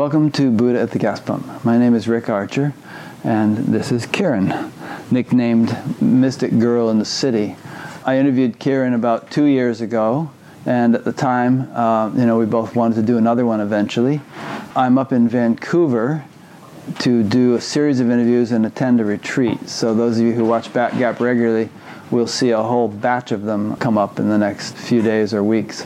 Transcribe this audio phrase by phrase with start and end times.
[0.00, 1.62] Welcome to Buddha at the Gas Pump.
[1.62, 2.72] My name is Rick Archer,
[3.22, 4.72] and this is Karen,
[5.10, 7.54] nicknamed Mystic Girl in the City.
[8.06, 10.30] I interviewed Karen about two years ago,
[10.64, 14.22] and at the time, uh, you know, we both wanted to do another one eventually.
[14.74, 16.24] I'm up in Vancouver
[17.00, 19.68] to do a series of interviews and attend a retreat.
[19.68, 21.68] So those of you who watch BatGap regularly
[22.10, 25.44] will see a whole batch of them come up in the next few days or
[25.44, 25.84] weeks.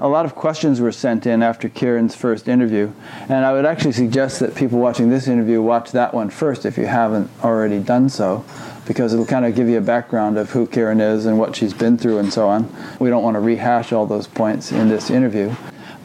[0.00, 2.92] A lot of questions were sent in after Karen's first interview,
[3.28, 6.78] and I would actually suggest that people watching this interview watch that one first if
[6.78, 8.44] you haven't already done so,
[8.86, 11.74] because it'll kind of give you a background of who Karen is and what she's
[11.74, 12.72] been through and so on.
[13.00, 15.54] We don't want to rehash all those points in this interview.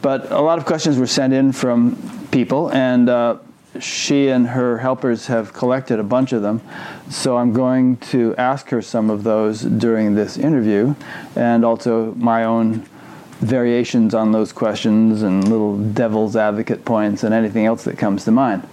[0.02, 3.38] But a lot of questions were sent in from people, and uh,
[3.78, 6.60] she and her helpers have collected a bunch of them.
[7.10, 10.94] So I'm going to ask her some of those during this interview
[11.36, 12.86] and also my own
[13.40, 18.30] variations on those questions and little devil's advocate points and anything else that comes to
[18.30, 18.66] mind.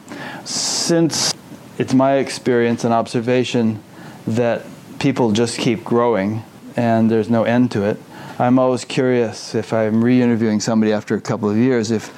[0.45, 1.33] Since
[1.77, 3.81] it's my experience and observation
[4.27, 4.65] that
[4.99, 6.43] people just keep growing
[6.75, 7.97] and there's no end to it,
[8.39, 12.11] I'm always curious if I'm re interviewing somebody after a couple of years if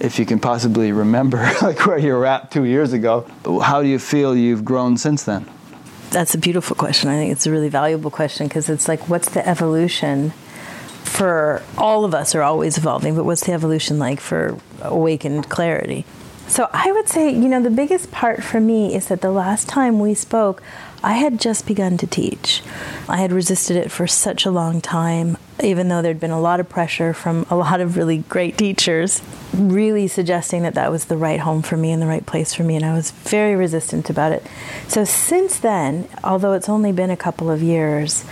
[0.00, 3.26] if you can possibly remember like where you were at two years ago.
[3.62, 5.48] How do you feel you've grown since then?
[6.10, 7.08] That's a beautiful question.
[7.08, 10.32] I think it's a really valuable question because it's like, what's the evolution
[11.04, 16.04] for all of us are always evolving, but what's the evolution like for awakened clarity?
[16.46, 19.68] So I would say, you know, the biggest part for me is that the last
[19.68, 20.62] time we spoke,
[21.02, 22.62] I had just begun to teach.
[23.08, 26.60] I had resisted it for such a long time, even though there'd been a lot
[26.60, 31.16] of pressure from a lot of really great teachers, really suggesting that that was the
[31.16, 34.08] right home for me and the right place for me, and I was very resistant
[34.08, 34.46] about it.
[34.88, 38.24] So since then, although it's only been a couple of years,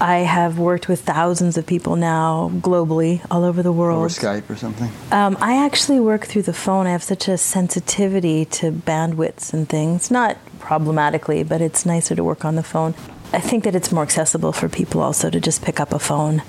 [0.00, 4.02] I have worked with thousands of people now globally, all over the world.
[4.02, 4.90] Or Skype or something?
[5.12, 6.86] Um, I actually work through the phone.
[6.86, 10.10] I have such a sensitivity to bandwidths and things.
[10.10, 12.94] Not problematically, but it's nicer to work on the phone.
[13.32, 16.42] I think that it's more accessible for people also to just pick up a phone.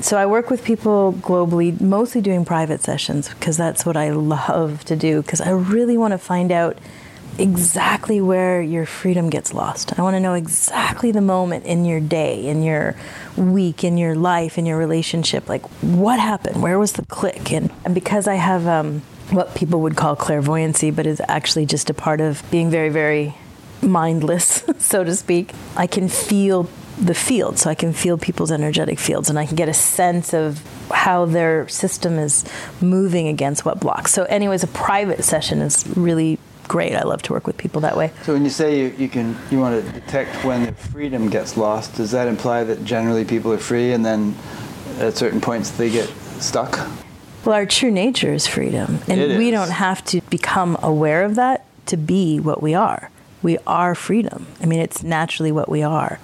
[0.00, 4.84] So I work with people globally, mostly doing private sessions because that's what I love
[4.86, 6.78] to do because I really want to find out
[7.38, 9.98] exactly where your freedom gets lost.
[9.98, 12.96] I want to know exactly the moment in your day, in your
[13.36, 15.48] week, in your life, in your relationship.
[15.48, 16.62] Like, what happened?
[16.62, 17.52] Where was the click?
[17.52, 21.90] And, and because I have um, what people would call clairvoyancy, but is actually just
[21.90, 23.34] a part of being very, very
[23.82, 25.52] mindless, so to speak.
[25.76, 26.68] I can feel
[26.98, 30.32] the field, so I can feel people's energetic fields, and I can get a sense
[30.32, 32.44] of how their system is
[32.80, 34.12] moving against what blocks.
[34.12, 36.35] So, anyways, a private session is really
[36.66, 36.94] great.
[36.94, 38.12] I love to work with people that way.
[38.22, 41.56] So, when you say you, you can, you want to detect when the freedom gets
[41.56, 44.34] lost, does that imply that generally people are free, and then
[44.98, 46.08] at certain points they get
[46.40, 46.88] stuck?
[47.44, 51.64] Well, our true nature is freedom, and we don't have to become aware of that
[51.86, 53.10] to be what we are
[53.46, 54.46] we are freedom.
[54.60, 56.18] I mean, it's naturally what we are.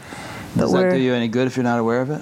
[0.56, 2.20] But Does that do you any good if you're not aware of it?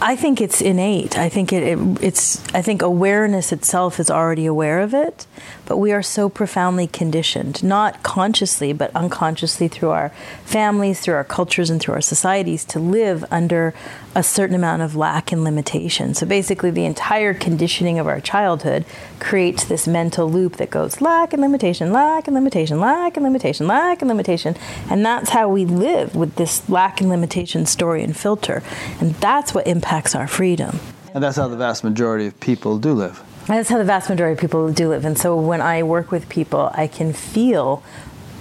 [0.00, 1.16] I think it's innate.
[1.16, 2.44] I think it, it, it's.
[2.52, 5.26] I think awareness itself is already aware of it,
[5.66, 10.10] but we are so profoundly conditioned, not consciously, but unconsciously through our
[10.44, 13.74] families, through our cultures, and through our societies, to live under
[14.14, 16.14] a certain amount of lack and limitation.
[16.14, 18.84] So basically, the entire conditioning of our childhood
[19.18, 23.66] creates this mental loop that goes lack and limitation, lack and limitation, lack and limitation,
[23.66, 24.56] lack and limitation.
[24.90, 28.62] And that's how we live with this lack and limitation story and filter.
[29.00, 30.78] And that's what impacts our freedom.
[31.14, 33.22] And that's how the vast majority of people do live.
[33.46, 35.04] That's how the vast majority of people do live.
[35.04, 37.82] And so when I work with people, I can feel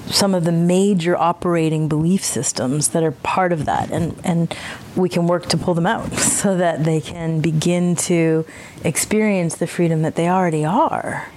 [0.07, 4.53] some of the major operating belief systems that are part of that and and
[4.95, 8.45] we can work to pull them out so that they can begin to
[8.83, 11.29] experience the freedom that they already are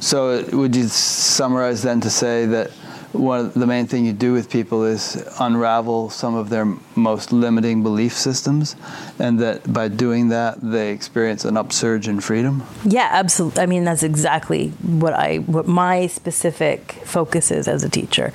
[0.00, 2.70] so would you summarize then to say that
[3.12, 6.64] one the main thing you do with people is unravel some of their
[6.94, 8.76] most limiting belief systems
[9.18, 12.62] and that by doing that they experience an upsurge in freedom?
[12.84, 17.88] Yeah absolutely i mean that's exactly what i what my specific focus is as a
[17.88, 18.32] teacher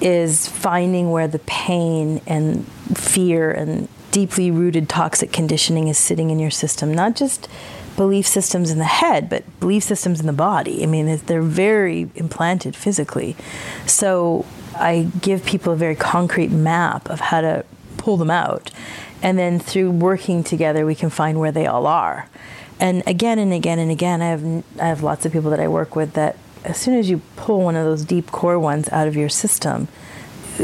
[0.00, 6.38] is finding where the pain and fear and deeply rooted toxic conditioning is sitting in
[6.38, 7.48] your system not just
[7.96, 10.82] belief systems in the head, but belief systems in the body.
[10.82, 13.36] I mean, they're very implanted physically.
[13.86, 14.46] So
[14.76, 17.64] I give people a very concrete map of how to
[17.98, 18.70] pull them out.
[19.22, 22.28] And then through working together, we can find where they all are.
[22.80, 25.68] And again and again and again, I have, I have lots of people that I
[25.68, 29.06] work with that as soon as you pull one of those deep core ones out
[29.06, 29.88] of your system,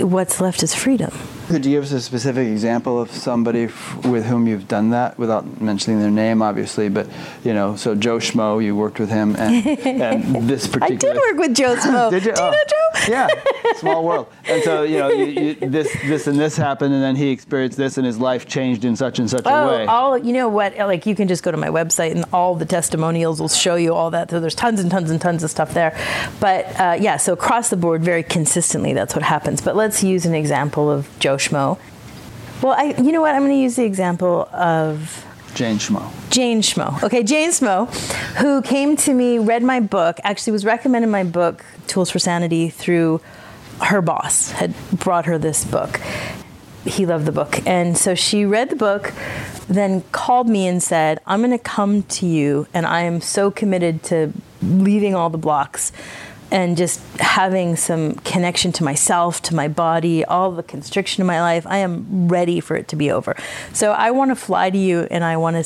[0.05, 1.11] what's left is freedom.
[1.49, 5.19] Could you give us a specific example of somebody f- with whom you've done that
[5.19, 6.89] without mentioning their name, obviously?
[6.91, 7.09] But
[7.43, 11.15] you know, so Joe Schmo, you worked with him, and, and this particular.
[11.15, 12.11] I did work with Joe Schmo.
[12.11, 12.33] did you?
[12.35, 12.51] Do you Oh.
[12.51, 12.88] know Joe?
[13.09, 13.29] yeah,
[13.77, 14.27] small world.
[14.47, 17.77] And so you know, you, you, this, this, and this happened, and then he experienced
[17.79, 19.87] this, and his life changed in such and such a Oh, way.
[19.87, 20.77] all you know what?
[20.77, 23.95] Like you can just go to my website and all the testimonials will show you
[23.95, 24.31] all that.
[24.31, 25.97] So there's tons and tons and tons of stuff there.
[26.41, 29.61] But uh, yeah, so across the board, very consistently, that's what happens.
[29.61, 31.79] But let's use an example of Joe Schmo.
[32.63, 33.35] Well, I, you know what?
[33.35, 35.25] I'm going to use the example of
[35.59, 36.09] Jane Schmo.
[36.31, 37.03] Jane Schmo.
[37.03, 37.93] Okay, Jane Schmo,
[38.37, 42.69] who came to me, read my book, actually was recommended my book, Tools for Sanity,
[42.69, 43.21] through
[43.83, 46.01] her boss, had brought her this book.
[46.85, 47.67] He loved the book.
[47.67, 49.13] And so she read the book,
[49.67, 53.51] then called me and said, I'm going to come to you, and I am so
[53.51, 54.33] committed to
[54.63, 55.91] leaving all the blocks
[56.51, 61.41] and just having some connection to myself, to my body, all the constriction in my
[61.41, 61.67] life.
[61.67, 63.37] I am ready for it to be over.
[63.73, 65.65] So I want to fly to you and I want to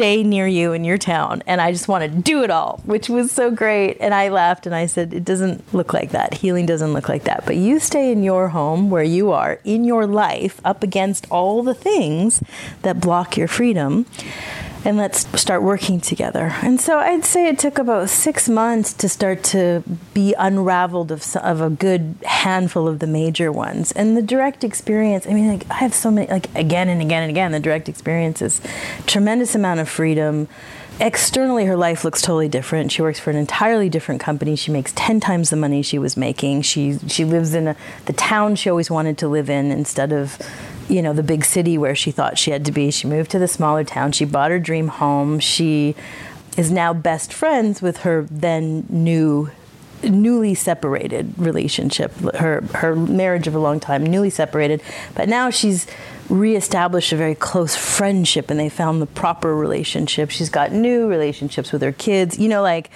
[0.00, 3.10] stay near you in your town and I just want to do it all, which
[3.10, 3.98] was so great.
[4.00, 6.34] And I laughed and I said, It doesn't look like that.
[6.34, 7.44] Healing doesn't look like that.
[7.44, 11.62] But you stay in your home where you are in your life up against all
[11.62, 12.42] the things
[12.80, 14.06] that block your freedom
[14.84, 16.52] and let's start working together.
[16.62, 19.82] And so I'd say it took about six months to start to
[20.14, 23.92] be unraveled of, of a good handful of the major ones.
[23.92, 27.22] And the direct experience, I mean, like I have so many, like again and again
[27.22, 28.60] and again, the direct experience is
[29.06, 30.48] tremendous amount of freedom.
[30.98, 32.92] Externally, her life looks totally different.
[32.92, 34.54] She works for an entirely different company.
[34.54, 36.60] She makes ten times the money she was making.
[36.60, 40.38] She she lives in a, the town she always wanted to live in instead of
[40.90, 42.90] you know the big city where she thought she had to be.
[42.90, 44.12] She moved to the smaller town.
[44.12, 45.40] She bought her dream home.
[45.40, 45.94] She
[46.56, 49.50] is now best friends with her then new
[50.02, 52.12] newly separated relationship.
[52.34, 54.82] Her her marriage of a long time newly separated.
[55.14, 55.86] But now she's
[56.28, 60.30] reestablished a very close friendship and they found the proper relationship.
[60.30, 62.38] She's got new relationships with her kids.
[62.38, 62.90] You know like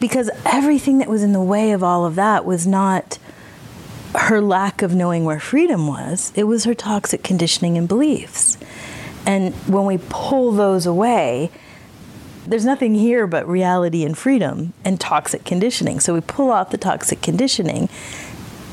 [0.00, 3.18] because everything that was in the way of all of that was not
[4.16, 8.58] her lack of knowing where freedom was, it was her toxic conditioning and beliefs.
[9.26, 11.50] And when we pull those away,
[12.46, 16.00] there's nothing here but reality and freedom and toxic conditioning.
[16.00, 17.88] So we pull off the toxic conditioning,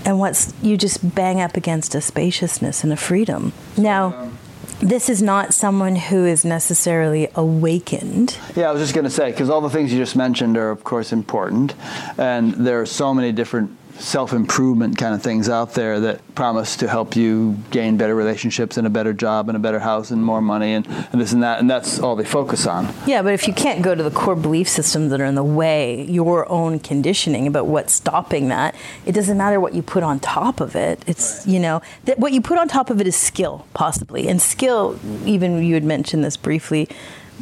[0.06, 3.52] and what's you just bang up against a spaciousness and a freedom.
[3.78, 4.38] Now, um,
[4.80, 8.38] this is not someone who is necessarily awakened.
[8.56, 10.70] Yeah, I was just going to say because all the things you just mentioned are,
[10.70, 11.74] of course, important,
[12.18, 16.88] and there are so many different self-improvement kind of things out there that promise to
[16.88, 20.42] help you gain better relationships and a better job and a better house and more
[20.42, 23.48] money and, and this and that and that's all they focus on Yeah, but if
[23.48, 26.80] you can't go to the core belief systems that are in the way, your own
[26.80, 28.76] conditioning about what's stopping that,
[29.06, 31.04] it doesn't matter what you put on top of it.
[31.08, 34.28] It's, you know, that what you put on top of it is skill, possibly.
[34.28, 36.90] And skill, even you had mentioned this briefly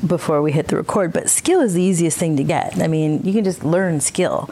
[0.06, 2.80] before we hit the record, but skill is the easiest thing to get.
[2.82, 4.50] I mean, you can just learn skill.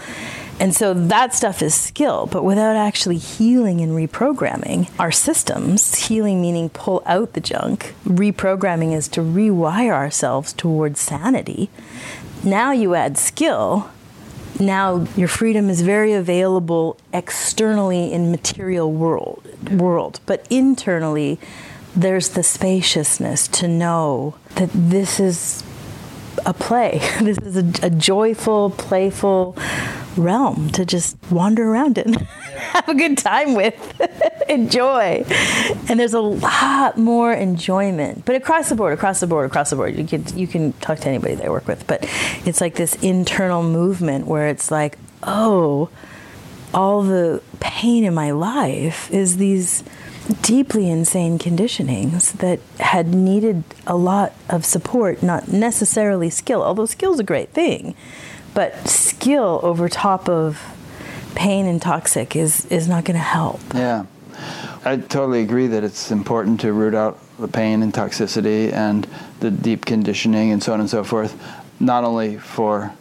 [0.59, 6.41] And so that stuff is skill, but without actually healing and reprogramming our systems, healing
[6.41, 11.69] meaning pull out the junk, reprogramming is to rewire ourselves towards sanity.
[12.43, 13.89] Now you add skill.
[14.59, 21.39] Now your freedom is very available externally in material world world, but internally
[21.95, 25.63] there's the spaciousness to know that this is
[26.45, 27.01] a play.
[27.19, 29.55] This is a, a joyful, playful
[30.17, 33.75] realm to just wander around in, have a good time with,
[34.49, 35.23] enjoy.
[35.87, 38.25] And there's a lot more enjoyment.
[38.25, 40.99] But across the board, across the board, across the board, you can you can talk
[40.99, 41.85] to anybody that I work with.
[41.87, 42.07] But
[42.45, 45.89] it's like this internal movement where it's like, oh,
[46.73, 49.83] all the pain in my life is these
[50.41, 57.19] deeply insane conditionings that had needed a lot of support, not necessarily skill, although skill's
[57.19, 57.95] a great thing,
[58.53, 60.75] but skill over top of
[61.35, 63.59] pain and toxic is, is not going to help.
[63.73, 64.05] yeah
[64.85, 69.07] i totally agree that it's important to root out the pain and toxicity and
[69.39, 71.41] the deep conditioning and so on and so forth
[71.79, 72.91] not only for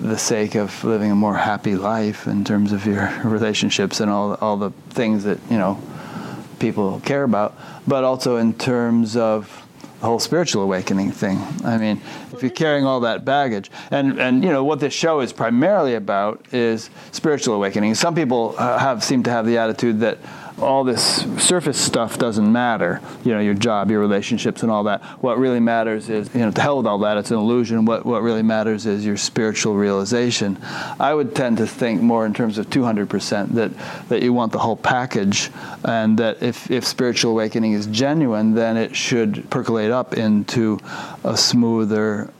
[0.00, 4.34] the sake of living a more happy life in terms of your relationships and all
[4.34, 5.80] all the things that you know
[6.58, 9.62] people care about, but also in terms of
[10.00, 11.38] the whole spiritual awakening thing.
[11.64, 12.00] I mean,
[12.32, 15.94] if you're carrying all that baggage, and and you know what this show is primarily
[15.94, 17.94] about is spiritual awakening.
[17.94, 20.18] Some people uh, have seem to have the attitude that
[20.60, 23.00] all this surface stuff doesn't matter.
[23.24, 25.02] You know, your job, your relationships, and all that.
[25.22, 27.18] What really matters is, you know, to hell with all that.
[27.18, 27.84] It's an illusion.
[27.84, 30.58] What what really matters is your spiritual realization.
[30.98, 33.70] I would tend to think more in terms of 200% that
[34.08, 35.50] that you want the whole package,
[35.84, 40.78] and that if if spiritual awakening is genuine, then it should percolate up into
[41.22, 42.30] a smoother,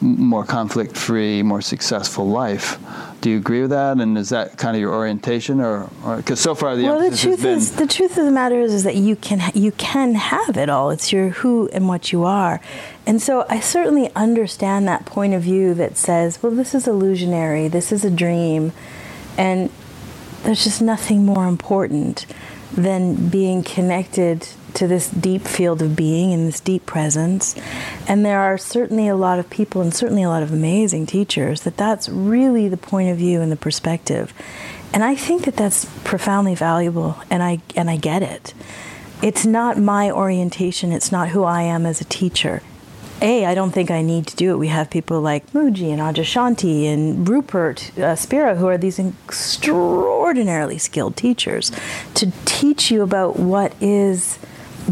[0.00, 2.78] more conflict free, more successful life.
[3.22, 3.98] Do you agree with that?
[3.98, 7.40] And is that kind of your orientation, or because so far the well, the truth
[7.40, 10.16] has been is the truth of the matter is, is that you can you can
[10.16, 10.90] have it all.
[10.90, 12.60] It's your who and what you are,
[13.06, 17.68] and so I certainly understand that point of view that says, well, this is illusionary,
[17.68, 18.72] this is a dream,
[19.38, 19.70] and
[20.42, 22.26] there's just nothing more important
[22.72, 27.54] than being connected to this deep field of being and this deep presence.
[28.08, 31.62] And there are certainly a lot of people and certainly a lot of amazing teachers
[31.62, 34.32] that that's really the point of view and the perspective.
[34.92, 38.52] And I think that that's profoundly valuable and I and I get it.
[39.22, 42.62] It's not my orientation, it's not who I am as a teacher.
[43.22, 44.58] A, I don't think I need to do it.
[44.58, 50.76] We have people like Mooji and Adyashanti and Rupert uh, Spira, who are these extraordinarily
[50.76, 51.70] skilled teachers,
[52.14, 54.40] to teach you about what is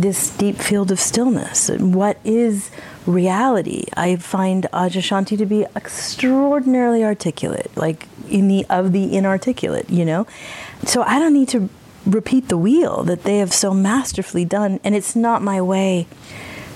[0.00, 2.70] this deep field of stillness what is
[3.06, 3.84] reality.
[3.96, 10.26] I find Adyashanti to be extraordinarily articulate, like in the of the inarticulate, you know.
[10.84, 11.68] So I don't need to
[12.06, 16.06] repeat the wheel that they have so masterfully done, and it's not my way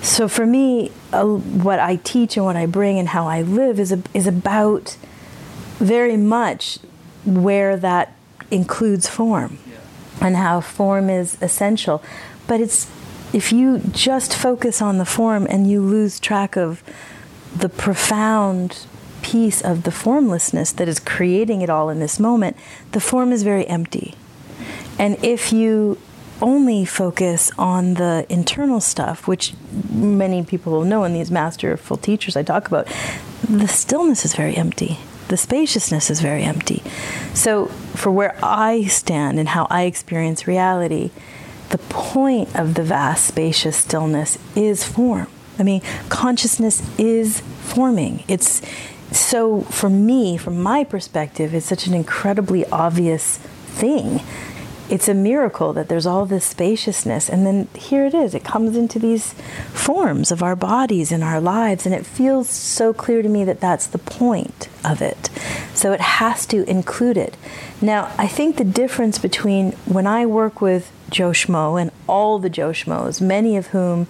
[0.05, 3.81] so for me, uh, what I teach and what I bring and how I live
[3.81, 4.99] is a, is about
[5.79, 6.79] very much
[7.25, 8.15] where that
[8.51, 9.59] includes form
[10.21, 12.03] and how form is essential.
[12.47, 12.87] But it's
[13.35, 16.85] if you just focus on the form and you lose track of
[17.55, 18.87] the profound
[19.23, 22.57] piece of the formlessness that is creating it all in this moment,
[22.93, 24.15] the form is very empty.
[25.01, 25.99] And if you
[26.41, 29.55] only focus on the internal stuff, which
[29.91, 32.87] many people know, and these masterful teachers I talk about,
[33.49, 34.99] the stillness is very empty.
[35.27, 36.83] The spaciousness is very empty.
[37.33, 41.11] So, for where I stand and how I experience reality,
[41.71, 45.29] the point of the vast, spacious stillness is form.
[45.59, 48.25] I mean, consciousness is forming.
[48.29, 48.61] It's
[49.13, 54.21] so, for me, from my perspective, it's such an incredibly obvious thing
[54.91, 58.77] it's a miracle that there's all this spaciousness and then here it is it comes
[58.77, 59.33] into these
[59.73, 63.61] forms of our bodies and our lives and it feels so clear to me that
[63.61, 65.31] that's the point of it
[65.73, 67.37] so it has to include it
[67.81, 72.51] now i think the difference between when i work with joe schmo and all the
[72.51, 74.07] joe schmoes many of whom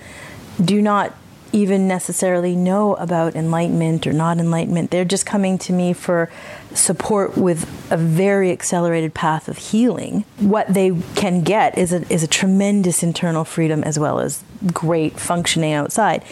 [0.63, 1.15] do not
[1.55, 4.91] even necessarily know about enlightenment or not enlightenment.
[4.91, 6.29] They're just coming to me for
[6.75, 10.25] support with a very accelerated path of healing.
[10.41, 14.43] What they can get is a, is a tremendous internal freedom as well as
[14.73, 16.25] great functioning outside.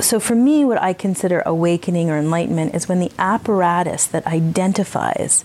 [0.00, 5.44] So, for me, what I consider awakening or enlightenment is when the apparatus that identifies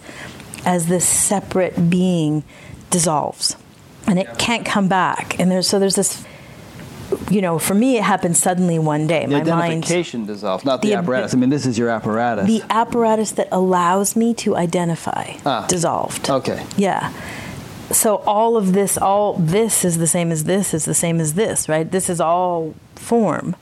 [0.65, 2.45] as this separate being
[2.89, 3.57] dissolves
[4.07, 5.39] and it can't come back.
[5.39, 6.25] And there's so there's this
[7.29, 9.25] you know, for me, it happened suddenly one day.
[9.25, 11.33] The My identification mind, dissolves, not the, the, apparatus.
[11.33, 12.47] I mean, this is your apparatus.
[12.47, 16.29] The apparatus that allows me to identify ah, dissolved.
[16.29, 16.65] Okay.
[16.75, 17.13] Yeah.
[17.91, 21.35] So all of this, all this is the same as this is the same as
[21.35, 21.89] this, right?
[21.89, 23.55] This is all form,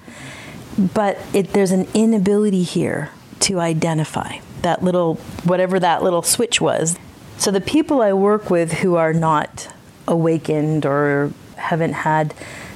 [0.78, 3.12] but it, there's an inability here
[3.42, 6.98] to identify that little, whatever that little switch was.
[7.38, 9.72] So the people I work with who are not
[10.08, 12.34] awakened or haven't had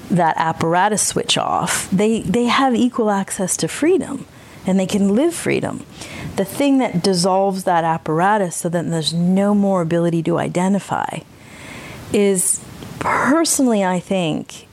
[0.10, 4.26] that apparatus switch off, they, they have equal access to freedom
[4.66, 5.86] and they can live freedom.
[6.36, 11.20] The thing that dissolves that apparatus so that there's no more ability to identify
[12.12, 12.64] is
[13.00, 14.68] personally, I think,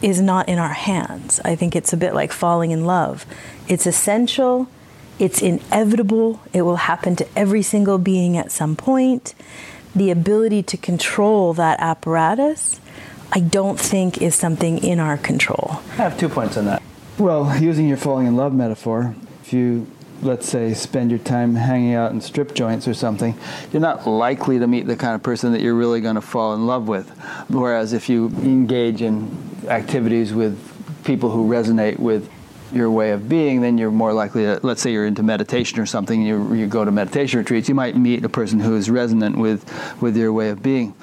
[0.00, 1.40] is not in our hands.
[1.44, 3.24] I think it's a bit like falling in love.
[3.68, 4.68] It's essential,
[5.18, 9.34] it's inevitable, it will happen to every single being at some point.
[9.94, 12.80] The ability to control that apparatus
[13.34, 15.80] I don't think is something in our control.
[15.92, 16.82] I have two points on that.
[17.16, 19.86] Well, using your falling in love metaphor, if you
[20.20, 23.34] let's say spend your time hanging out in strip joints or something,
[23.72, 26.54] you're not likely to meet the kind of person that you're really going to fall
[26.54, 27.08] in love with.
[27.48, 30.60] Whereas if you engage in activities with
[31.04, 32.30] people who resonate with
[32.72, 35.86] your way of being, then you're more likely to, let's say you're into meditation or
[35.86, 39.36] something, you, you go to meditation retreats, you might meet a person who is resonant
[39.36, 39.68] with,
[40.00, 40.94] with your way of being.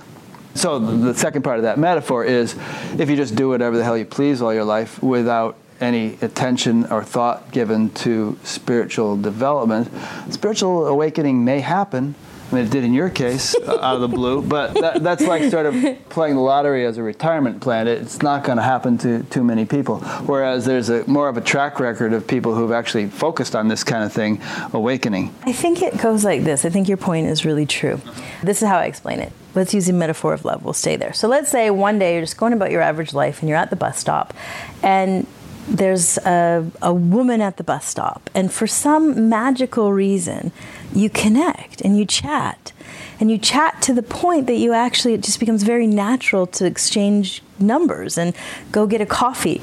[0.55, 2.55] So the second part of that metaphor is
[2.97, 6.85] if you just do whatever the hell you please all your life without any attention
[6.91, 9.89] or thought given to spiritual development,
[10.29, 12.15] spiritual awakening may happen,
[12.49, 14.41] I mean, it did in your case, uh, out of the blue.
[14.41, 15.75] But that, that's like sort of
[16.09, 17.87] playing the lottery as a retirement plan.
[17.87, 19.99] It's not going to happen to too many people.
[20.25, 23.83] Whereas there's a more of a track record of people who've actually focused on this
[23.83, 24.41] kind of thing,
[24.73, 25.33] awakening.
[25.43, 26.65] I think it goes like this.
[26.65, 28.01] I think your point is really true.
[28.41, 29.31] This is how I explain it.
[29.55, 30.63] Let's use the metaphor of love.
[30.63, 31.13] We'll stay there.
[31.13, 33.69] So let's say one day you're just going about your average life and you're at
[33.69, 34.33] the bus stop,
[34.81, 35.27] and
[35.67, 40.51] there's a, a woman at the bus stop, and for some magical reason,
[40.93, 42.71] you connect and you chat.
[43.19, 46.65] And you chat to the point that you actually, it just becomes very natural to
[46.65, 48.33] exchange numbers and
[48.71, 49.61] go get a coffee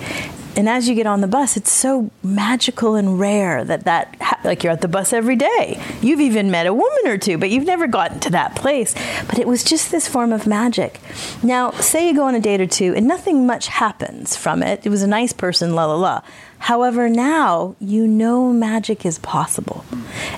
[0.57, 4.65] and as you get on the bus, it's so magical and rare that that like
[4.65, 5.81] you're at the bus every day.
[6.01, 8.95] You've even met a woman or two, but you've never gotten to that place.
[9.27, 11.01] But it was just this form of magic.
[11.43, 14.81] Now, say you go on a date or two, and nothing much happens from it.
[14.85, 16.23] It was a nice person, la la la.
[16.59, 19.85] However, now you know magic is possible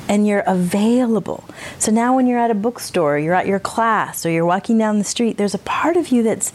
[0.09, 1.45] and you're available.
[1.79, 4.99] So now, when you're at a bookstore, you're at your class, or you're walking down
[4.99, 6.53] the street, there's a part of you that's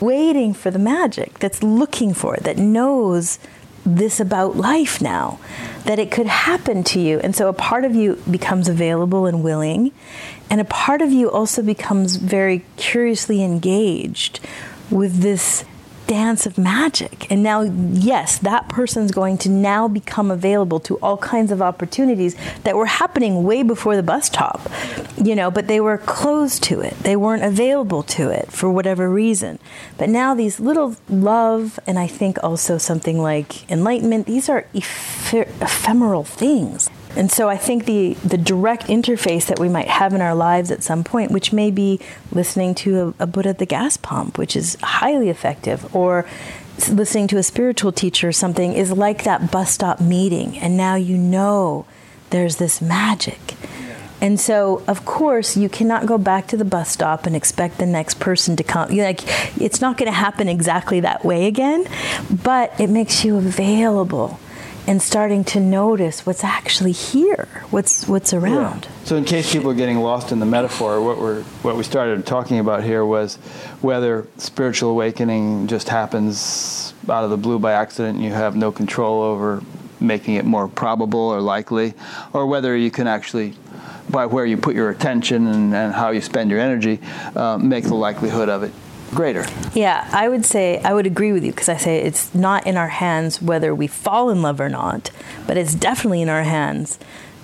[0.00, 3.38] waiting for the magic, that's looking for it, that knows
[3.84, 5.38] this about life now,
[5.84, 7.18] that it could happen to you.
[7.20, 9.92] And so a part of you becomes available and willing,
[10.50, 14.40] and a part of you also becomes very curiously engaged
[14.90, 15.64] with this
[16.10, 17.30] dance of magic.
[17.30, 22.34] And now, yes, that person's going to now become available to all kinds of opportunities
[22.64, 24.60] that were happening way before the bus stop,
[25.22, 26.98] you know, but they were closed to it.
[27.04, 29.60] They weren't available to it for whatever reason.
[29.98, 35.32] But now these little love, and I think also something like enlightenment, these are eph-
[35.62, 36.90] ephemeral things.
[37.16, 40.70] And so I think the, the direct interface that we might have in our lives
[40.70, 42.00] at some point, which may be
[42.32, 46.24] listening to a, a Buddha at the gas pump, which is highly effective, or
[46.88, 50.58] listening to a spiritual teacher or something, is like that bus stop meeting.
[50.58, 51.84] And now you know
[52.30, 53.56] there's this magic.
[54.20, 57.86] And so, of course, you cannot go back to the bus stop and expect the
[57.86, 58.92] next person to come.
[58.92, 59.22] You like,
[59.58, 61.86] it's not going to happen exactly that way again,
[62.30, 64.38] but it makes you available
[64.90, 68.86] and starting to notice what's actually here, what's what's around.
[68.86, 69.04] Yeah.
[69.04, 72.26] So, in case people are getting lost in the metaphor, what we're what we started
[72.26, 73.36] talking about here was
[73.82, 78.72] whether spiritual awakening just happens out of the blue by accident, and you have no
[78.72, 79.62] control over
[80.00, 81.94] making it more probable or likely,
[82.32, 83.54] or whether you can actually
[84.08, 86.98] by where you put your attention and, and how you spend your energy,
[87.36, 88.72] uh, make the likelihood of it
[89.14, 89.44] greater.
[89.74, 92.76] Yeah, I would say I would agree with you because I say it's not in
[92.76, 95.10] our hands whether we fall in love or not,
[95.46, 96.98] but it's definitely in our hands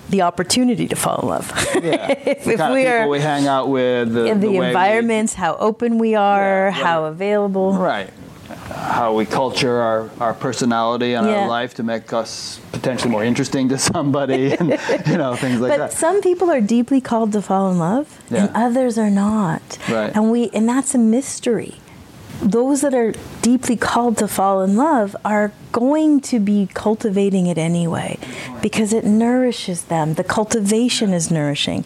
[0.09, 1.51] the opportunity to fall in love.
[1.75, 2.07] Yeah.
[2.25, 5.97] if, if we are we hang out with, the, the, the environments, we, how open
[5.97, 7.73] we are, yeah, how available.
[7.73, 8.09] Right
[8.47, 11.41] how we culture our, our personality and yeah.
[11.41, 14.69] our life to make us potentially more interesting to somebody and
[15.05, 15.89] you know things like but that.
[15.89, 18.45] But some people are deeply called to fall in love yeah.
[18.45, 19.77] and others are not.
[19.89, 20.15] Right.
[20.15, 21.75] And we and that's a mystery.
[22.41, 27.57] Those that are deeply called to fall in love are going to be cultivating it
[27.57, 28.19] anyway
[28.61, 30.13] because it nourishes them.
[30.13, 31.83] The cultivation is nourishing.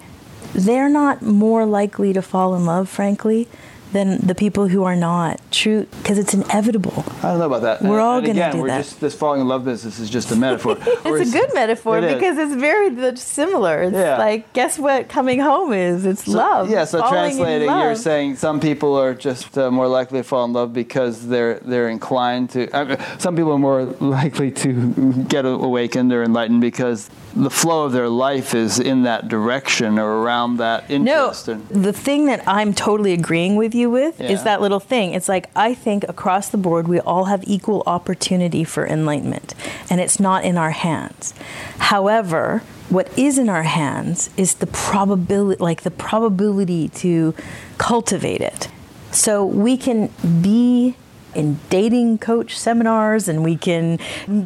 [0.53, 3.47] They're not more likely to fall in love, frankly,
[3.91, 7.03] than the people who are not true because it's inevitable.
[7.19, 7.81] I don't know about that.
[7.81, 8.83] We're and, all going to do we're that.
[8.83, 10.77] Just, this falling in love business is just a metaphor.
[10.81, 13.83] it's a good metaphor it because it's very similar.
[13.83, 14.17] It's yeah.
[14.17, 16.05] like guess what coming home is?
[16.05, 16.69] It's so, love.
[16.69, 16.85] Yeah.
[16.85, 20.73] So translating, you're saying some people are just uh, more likely to fall in love
[20.73, 22.75] because they're they're inclined to.
[22.75, 27.85] I mean, some people are more likely to get awakened or enlightened because the flow
[27.85, 31.47] of their life is in that direction or around that interest.
[31.47, 34.29] No, the thing that I'm totally agreeing with you with yeah.
[34.29, 35.13] is that little thing.
[35.13, 39.55] It's like I think across the board we all have equal opportunity for enlightenment,
[39.89, 41.33] and it's not in our hands.
[41.77, 47.33] However, what is in our hands is the probability, like the probability to
[47.77, 48.67] cultivate it.
[49.11, 50.09] So we can
[50.41, 50.95] be
[51.35, 53.99] in dating coach seminars and we can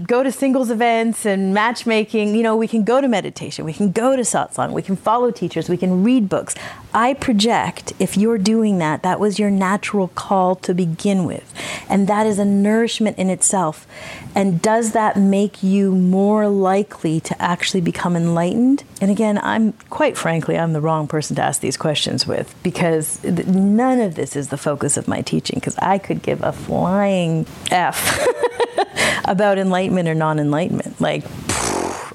[0.04, 2.36] go to singles events and matchmaking.
[2.36, 5.32] You know, we can go to meditation, we can go to satsang, we can follow
[5.32, 6.56] teachers, we can read books.
[6.94, 11.54] I project if you're doing that, that was your natural call to begin with.
[11.90, 13.86] And that is a nourishment in itself.
[14.34, 18.84] And does that make you more likely to actually become enlightened?
[19.02, 23.24] And again, I'm quite frankly, I'm the wrong person to ask these questions with because
[23.24, 27.46] none of this is the focus of my teaching because I could give a flying
[27.72, 28.28] F
[29.26, 31.00] about enlightenment or non enlightenment.
[31.00, 31.24] Like,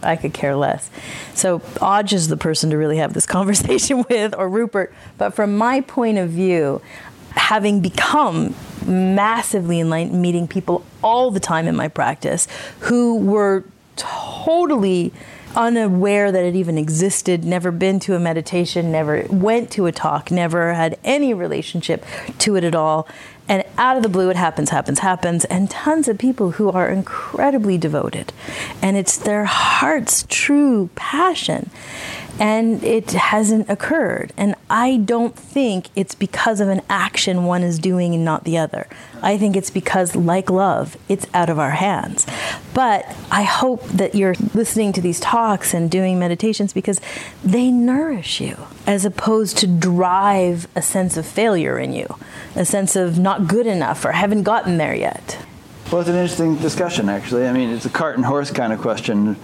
[0.03, 0.91] I could care less.
[1.35, 4.93] So Adya is the person to really have this conversation with, or Rupert.
[5.17, 6.83] But from my point of view,
[7.31, 12.47] having become massively enlightened, meeting people all the time in my practice
[12.81, 13.65] who were
[13.97, 15.11] totally
[15.57, 20.31] unaware that it even existed, never been to a meditation, never went to a talk,
[20.31, 22.05] never had any relationship
[22.39, 23.09] to it at all.
[23.51, 25.45] And out of the blue, it happens, happens, happens.
[25.47, 28.33] And tons of people who are incredibly devoted.
[28.81, 31.69] And it's their heart's true passion.
[32.41, 34.33] And it hasn't occurred.
[34.37, 38.57] And I don't think it's because of an action one is doing and not the
[38.57, 38.89] other.
[39.23, 42.27] I think it's because, like love, it's out of our hands.
[42.73, 46.99] But I hope that you're listening to these talks and doing meditations because
[47.45, 52.17] they nourish you as opposed to drive a sense of failure in you,
[52.57, 55.45] a sense of not good enough or haven't gotten there yet.
[55.93, 57.49] Well, it's an interesting discussion, actually.
[57.49, 59.37] I mean, it's a cart and horse kind of question.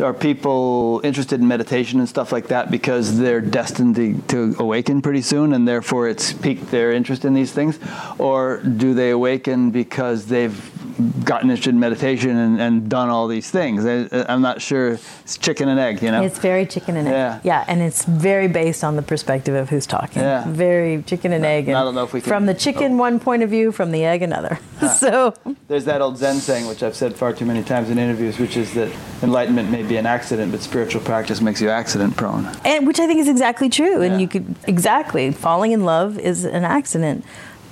[0.00, 5.02] Are people interested in meditation and stuff like that because they're destined to, to awaken
[5.02, 7.78] pretty soon and therefore it's piqued their interest in these things?
[8.18, 10.72] Or do they awaken because they've
[11.24, 13.84] gotten interested in meditation and, and done all these things.
[13.84, 14.98] I, am not sure.
[15.22, 16.22] It's chicken and egg, you know?
[16.22, 17.14] It's very chicken and egg.
[17.14, 17.40] Yeah.
[17.42, 20.22] Yeah, and it's very based on the perspective of who's talking.
[20.22, 20.44] Yeah.
[20.46, 21.68] Very chicken and egg.
[21.68, 22.96] And I don't know if we can, From the chicken, oh.
[22.96, 24.58] one point of view, from the egg, another.
[24.98, 25.34] so.
[25.68, 28.56] There's that old Zen saying, which I've said far too many times in interviews, which
[28.56, 32.46] is that enlightenment may be an accident, but spiritual practice makes you accident prone.
[32.64, 34.02] And which I think is exactly true.
[34.02, 34.12] Yeah.
[34.12, 37.24] And you could, exactly, falling in love is an accident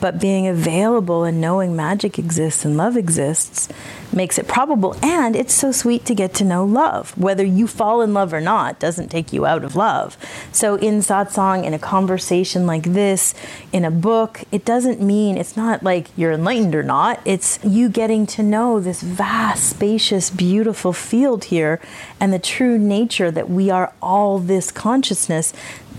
[0.02, 3.68] but being available and knowing magic exists and love exists
[4.12, 4.96] makes it probable.
[5.00, 7.16] And it's so sweet to get to know love.
[7.16, 10.18] Whether you fall in love or not doesn't take you out of love.
[10.50, 13.32] So in satsang in a conversation like this
[13.72, 17.20] in a book it doesn't mean it's not like you're enlightened or not.
[17.24, 21.80] It's you getting to know this vast spacious beautiful field here
[22.18, 25.52] and the true nature that we are all this consciousness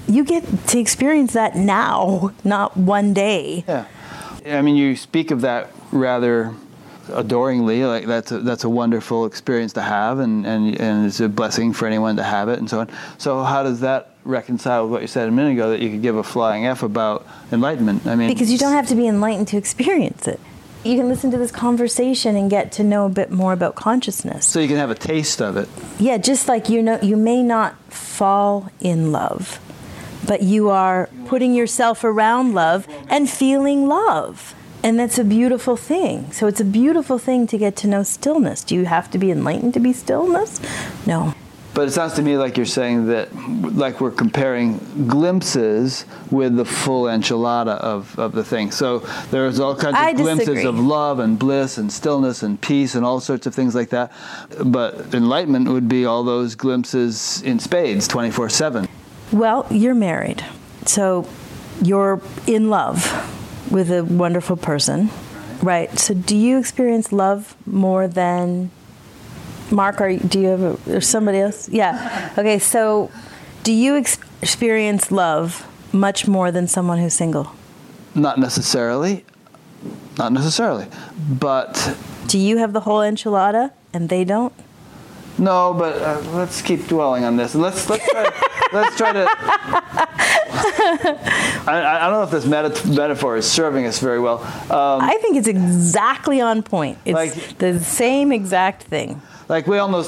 [0.08, 3.64] you get to experience that now, not one day.
[3.68, 3.86] Yeah.
[4.46, 6.54] I mean, you speak of that rather
[7.12, 7.86] adoringly.
[7.86, 11.74] Like that's a, that's a wonderful experience to have, and, and and it's a blessing
[11.74, 12.90] for anyone to have it, and so on.
[13.18, 16.02] So how does that reconcile with what you said a minute ago that you could
[16.02, 18.06] give a flying f about enlightenment?
[18.06, 20.40] I mean, because you don't have to be enlightened to experience it.
[20.84, 24.46] You can listen to this conversation and get to know a bit more about consciousness.
[24.46, 25.70] So you can have a taste of it.
[25.98, 29.62] Yeah, just like you know, you may not fall in love
[30.26, 34.56] but you are putting yourself around love and feeling love.
[34.84, 36.32] And that's a beautiful thing.
[36.34, 38.64] So it's a beautiful thing to get to know stillness.
[38.64, 40.60] Do you have to be enlightened to be stillness?
[41.08, 41.34] No.
[41.74, 43.34] But it sounds to me like you're saying that,
[43.76, 48.70] like we're comparing glimpses with the full enchilada of, of the thing.
[48.70, 49.00] So
[49.32, 50.66] there's all kinds of I glimpses disagree.
[50.66, 54.12] of love and bliss and stillness and peace and all sorts of things like that.
[54.64, 58.88] But enlightenment would be all those glimpses in spades, 24 7.
[59.34, 60.46] Well, you're married.
[60.86, 61.28] So
[61.82, 63.02] you're in love
[63.72, 65.10] with a wonderful person.
[65.62, 65.98] Right.
[65.98, 68.70] So do you experience love more than
[69.72, 71.68] Mark or do you have a, or somebody else?
[71.70, 72.32] Yeah.
[72.38, 73.10] Okay, so
[73.64, 77.52] do you ex- experience love much more than someone who's single?
[78.14, 79.26] Not necessarily.
[80.18, 80.86] Not necessarily.
[81.30, 84.54] But Do you have the whole enchilada and they don't?
[85.38, 87.56] No, but uh, let's keep dwelling on this.
[87.56, 88.30] Let's let's try
[88.72, 89.28] let's try to
[91.66, 94.40] I, I don't know if this meta- metaphor is serving us very well.
[94.72, 96.98] Um, I think it's exactly on point.
[97.06, 99.22] It's Like- the same exact thing.
[99.50, 100.06] like we all know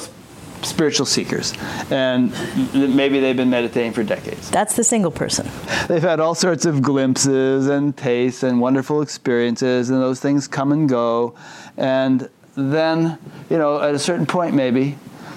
[0.62, 1.52] spiritual seekers,
[1.90, 2.32] and
[2.74, 4.50] maybe they've been meditating for decades.
[4.50, 5.48] That's the single person.
[5.86, 10.72] They've had all sorts of glimpses and tastes and wonderful experiences, and those things come
[10.72, 11.34] and go.
[11.76, 13.18] And then,
[13.50, 14.96] you know, at a certain point, maybe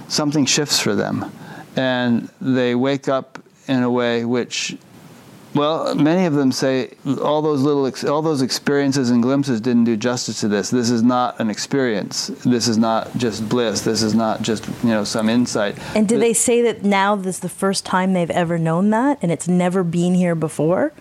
[0.10, 1.32] something shifts for them,
[1.76, 4.78] and they wake up in a way which
[5.56, 6.92] well, many of them say
[7.22, 10.70] all those little, ex- all those experiences and glimpses didn't do justice to this.
[10.70, 12.28] This is not an experience.
[12.28, 13.82] This is not just bliss.
[13.82, 15.78] This is not just you know some insight.
[15.96, 18.92] And do Th- they say that now this is the first time they've ever known
[18.92, 20.94] that and it's never been here before?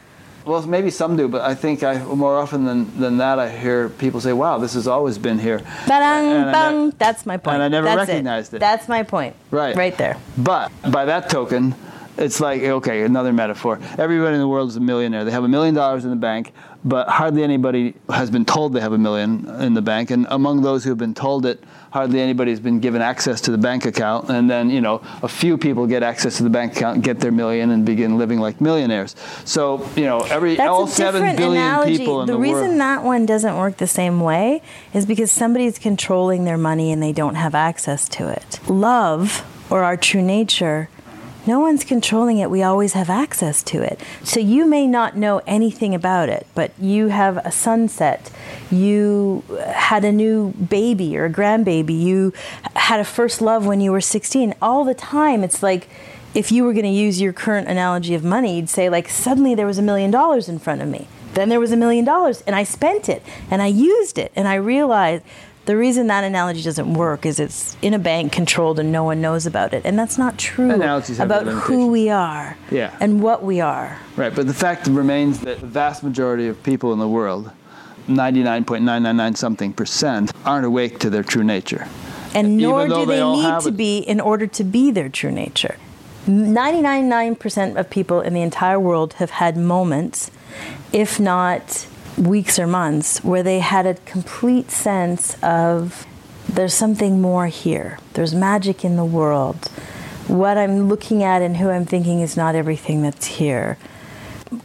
[0.49, 3.91] Well, maybe some do, but I think I more often than, than that I hear
[3.91, 6.91] people say, "Wow, this has always been here." Ba-dang, bang.
[6.99, 7.55] That's my point.
[7.57, 8.59] and I never That's recognized it.
[8.61, 9.37] That's my point.
[9.51, 9.77] Right.
[9.77, 10.17] Right there.
[10.39, 11.75] But by that token,
[12.17, 13.79] it's like okay, another metaphor.
[13.99, 15.25] Everybody in the world is a millionaire.
[15.25, 16.53] They have a million dollars in the bank,
[16.85, 20.11] but hardly anybody has been told they have a million in the bank.
[20.11, 23.51] And among those who have been told it, hardly anybody has been given access to
[23.51, 24.29] the bank account.
[24.31, 27.33] And then you know, a few people get access to the bank account, get their
[27.33, 29.17] million, and begin living like millionaires.
[29.45, 31.99] So you know, every That's all seven billion analogy.
[31.99, 32.45] people in the world.
[32.45, 32.81] the, reason world.
[32.81, 34.63] that one doesn't work the same way
[34.95, 38.61] is because somebody's controlling their money and they don't have access to it.
[38.69, 40.89] Love, or our true nature,
[41.49, 42.51] no one's controlling it.
[42.51, 43.99] We always have access to it.
[44.23, 48.31] So you may not know anything about it, but you have a sunset.
[48.71, 51.99] You had a new baby or a grandbaby.
[51.99, 52.35] You
[52.77, 54.55] had a first love when you were 16.
[54.61, 55.89] All the time, it's like
[56.35, 59.55] if you were going to use your current analogy of money, you'd say, like, suddenly
[59.55, 61.09] there was a million dollars in front of me.
[61.33, 64.47] Then there was a million dollars, and I spent it, and I used it, and
[64.47, 65.25] I realized
[65.69, 69.21] the reason that analogy doesn't work is it's in a bank controlled and no one
[69.21, 69.83] knows about it.
[69.85, 72.97] And that's not true Analogies about who we are Yeah.
[73.01, 73.99] and what we are.
[74.17, 77.51] Right, but the fact remains that the vast majority of people in the world,
[78.09, 81.87] 99.999 something percent, aren't awake to their true nature.
[82.35, 85.77] And nor do they they need to be in order to be their true nature.
[86.27, 90.31] 99.9% of people in the entire world have had moments,
[90.95, 91.87] if not
[92.19, 96.07] weeks or months, where they had a complete sense of
[96.49, 97.99] there's something more here.
[98.15, 99.69] There's magic in the world.
[100.27, 103.79] What I'm looking at and who I'm thinking is not everything that's here.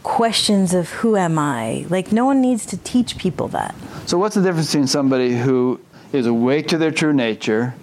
[0.02, 1.86] Questions of who am I?
[1.88, 3.74] Like, no one needs to teach people that.
[4.06, 5.80] So, what's the difference between somebody who
[6.12, 7.74] is awake to their true nature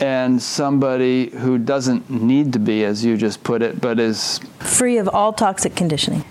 [0.00, 4.98] and somebody who doesn't need to be, as you just put it, but is free
[4.98, 6.24] of all toxic conditioning.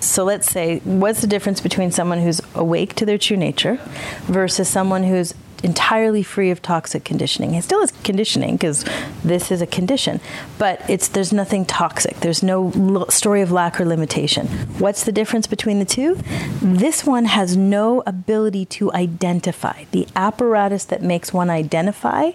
[0.00, 3.78] So let's say, what's the difference between someone who's awake to their true nature
[4.24, 7.54] versus someone who's entirely free of toxic conditioning?
[7.54, 8.84] It still is conditioning because
[9.24, 10.20] this is a condition,
[10.58, 12.20] but it's there's nothing toxic.
[12.20, 14.46] There's no story of lack or limitation.
[14.78, 16.18] What's the difference between the two?
[16.60, 19.84] This one has no ability to identify.
[19.90, 22.32] The apparatus that makes one identify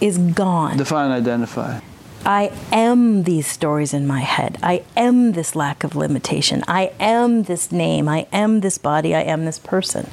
[0.00, 0.76] is gone.
[0.76, 1.80] define identify?
[2.24, 4.58] I am these stories in my head.
[4.62, 6.62] I am this lack of limitation.
[6.68, 8.08] I am this name.
[8.08, 9.14] I am this body.
[9.14, 10.10] I am this person.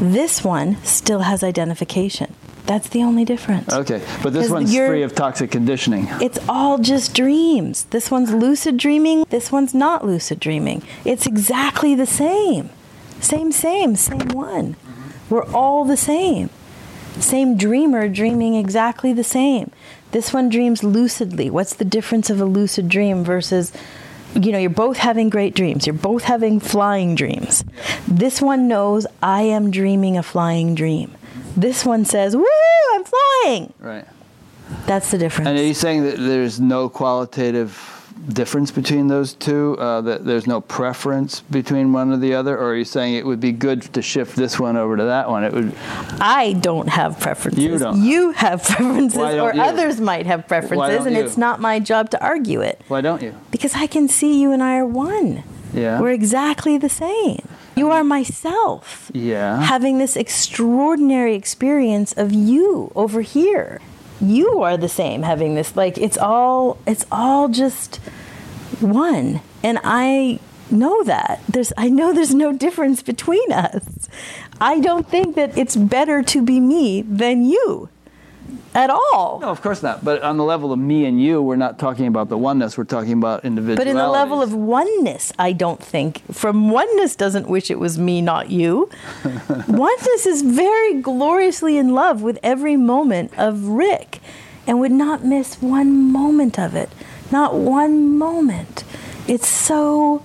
[0.00, 2.34] This one still has identification.
[2.66, 3.72] That's the only difference.
[3.72, 6.08] Okay, but this one's free of toxic conditioning.
[6.22, 7.84] It's all just dreams.
[7.84, 9.24] This one's lucid dreaming.
[9.28, 10.82] This one's not lucid dreaming.
[11.04, 12.70] It's exactly the same.
[13.20, 14.76] Same, same, same one.
[15.28, 16.48] We're all the same.
[17.18, 19.70] Same dreamer dreaming exactly the same.
[20.14, 21.50] This one dreams lucidly.
[21.50, 23.72] What's the difference of a lucid dream versus,
[24.32, 25.88] you know, you're both having great dreams.
[25.88, 27.64] You're both having flying dreams.
[28.06, 31.10] This one knows I am dreaming a flying dream.
[31.56, 32.46] This one says, woo,
[32.92, 33.72] I'm flying.
[33.80, 34.04] Right.
[34.86, 35.48] That's the difference.
[35.48, 37.72] And are you saying that there's no qualitative
[38.28, 39.76] difference between those two?
[39.78, 42.56] Uh, that there's no preference between one or the other?
[42.56, 45.28] Or are you saying it would be good to shift this one over to that
[45.28, 45.44] one?
[45.44, 45.74] It would.
[46.20, 47.62] I don't have preferences.
[47.62, 48.02] You don't.
[48.02, 49.62] You have preferences, or you?
[49.62, 51.22] others might have preferences, and you?
[51.22, 52.80] it's not my job to argue it.
[52.88, 53.34] Why don't you?
[53.50, 55.42] Because I can see you and I are one.
[55.72, 56.00] Yeah.
[56.00, 57.46] We're exactly the same.
[57.76, 59.10] You are myself.
[59.12, 59.60] Yeah.
[59.60, 63.80] Having this extraordinary experience of you over here.
[64.20, 67.96] You are the same having this like it's all it's all just
[68.80, 69.40] one.
[69.62, 70.38] And I
[70.70, 71.40] know that.
[71.48, 74.08] There's I know there's no difference between us.
[74.60, 77.88] I don't think that it's better to be me than you
[78.74, 79.38] at all.
[79.40, 80.04] No, of course not.
[80.04, 82.76] But on the level of me and you, we're not talking about the oneness.
[82.76, 83.84] We're talking about individuality.
[83.84, 86.22] But in the level of oneness, I don't think.
[86.32, 88.90] From oneness doesn't wish it was me, not you.
[89.68, 94.20] oneness is very gloriously in love with every moment of Rick
[94.66, 96.90] and would not miss one moment of it.
[97.30, 98.84] Not one moment.
[99.26, 100.24] It's so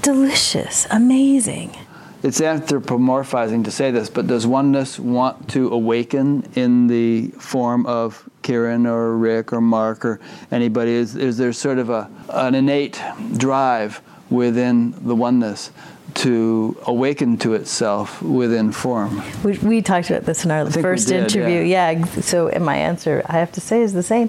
[0.00, 1.76] delicious, amazing.
[2.22, 8.28] It's anthropomorphizing to say this, but does oneness want to awaken in the form of
[8.42, 10.20] Karen or Rick or Mark or
[10.52, 10.92] anybody?
[10.92, 13.02] Is, is there sort of a, an innate
[13.36, 15.72] drive within the oneness
[16.14, 19.20] to awaken to itself within form?
[19.42, 21.60] We, we talked about this in our first did, interview.
[21.60, 21.90] yeah.
[21.90, 22.04] Yeah.
[22.20, 24.28] So, and my answer, I have to say, is the same.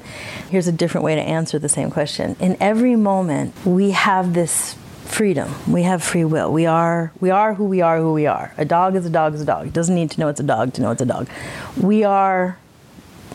[0.50, 2.36] Here's a different way to answer the same question.
[2.40, 4.76] In every moment, we have this
[5.14, 5.54] freedom.
[5.72, 6.52] We have free will.
[6.52, 8.00] We are we are who we are.
[8.00, 8.52] Who we are.
[8.58, 9.68] A dog is a dog is a dog.
[9.68, 11.30] It doesn't need to know it's a dog to know it's a dog.
[11.80, 12.58] We are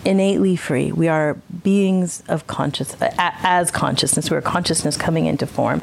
[0.05, 0.91] innately free.
[0.91, 4.31] We are beings of conscious as consciousness.
[4.31, 5.81] We're consciousness coming into form.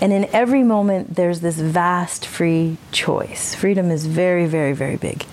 [0.00, 3.54] And in every moment, there's this vast free choice.
[3.54, 5.24] Freedom is very, very, very big.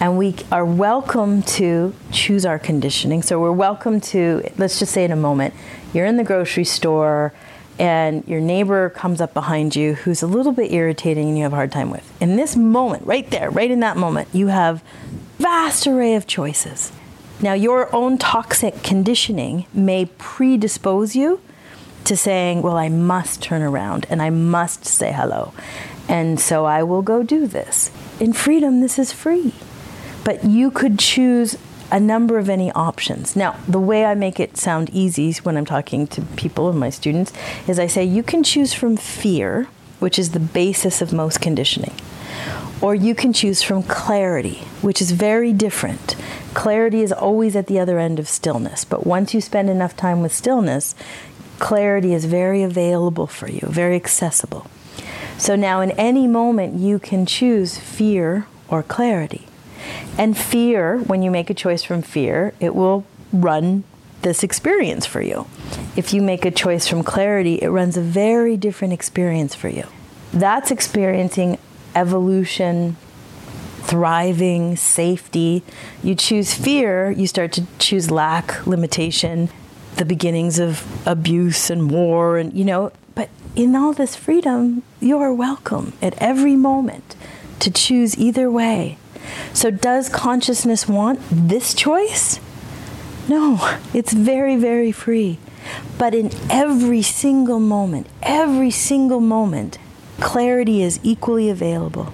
[0.00, 3.22] And we are welcome to choose our conditioning.
[3.22, 5.54] So we're welcome to, let's just say in a moment,
[5.92, 7.32] you're in the grocery store
[7.78, 11.52] and your neighbor comes up behind you who's a little bit irritating and you have
[11.52, 12.10] a hard time with.
[12.22, 14.82] In this moment, right there, right in that moment, you have
[15.38, 16.92] vast array of choices.
[17.40, 21.40] Now, your own toxic conditioning may predispose you
[22.04, 25.52] to saying, Well, I must turn around and I must say hello.
[26.08, 27.90] And so I will go do this.
[28.20, 29.52] In freedom, this is free.
[30.24, 31.58] But you could choose
[31.90, 33.36] a number of any options.
[33.36, 36.90] Now, the way I make it sound easy when I'm talking to people and my
[36.90, 37.32] students
[37.68, 39.68] is I say you can choose from fear,
[40.00, 41.94] which is the basis of most conditioning,
[42.80, 46.16] Or you can choose from clarity, which is very different.
[46.54, 50.22] Clarity is always at the other end of stillness, but once you spend enough time
[50.22, 50.94] with stillness,
[51.58, 54.66] clarity is very available for you, very accessible.
[55.38, 59.45] So now, in any moment, you can choose fear or clarity.
[60.18, 63.84] And fear, when you make a choice from fear, it will run
[64.22, 65.46] this experience for you.
[65.94, 69.84] If you make a choice from clarity, it runs a very different experience for you.
[70.32, 71.58] That's experiencing
[71.94, 72.96] evolution,
[73.82, 75.62] thriving, safety.
[76.02, 79.48] You choose fear, you start to choose lack, limitation,
[79.96, 85.18] the beginnings of abuse and war, and you know, but in all this freedom, you
[85.18, 87.16] are welcome at every moment
[87.60, 88.98] to choose either way.
[89.52, 92.40] So, does consciousness want this choice?
[93.28, 95.38] No, it's very, very free.
[95.98, 99.78] But in every single moment, every single moment,
[100.20, 102.12] clarity is equally available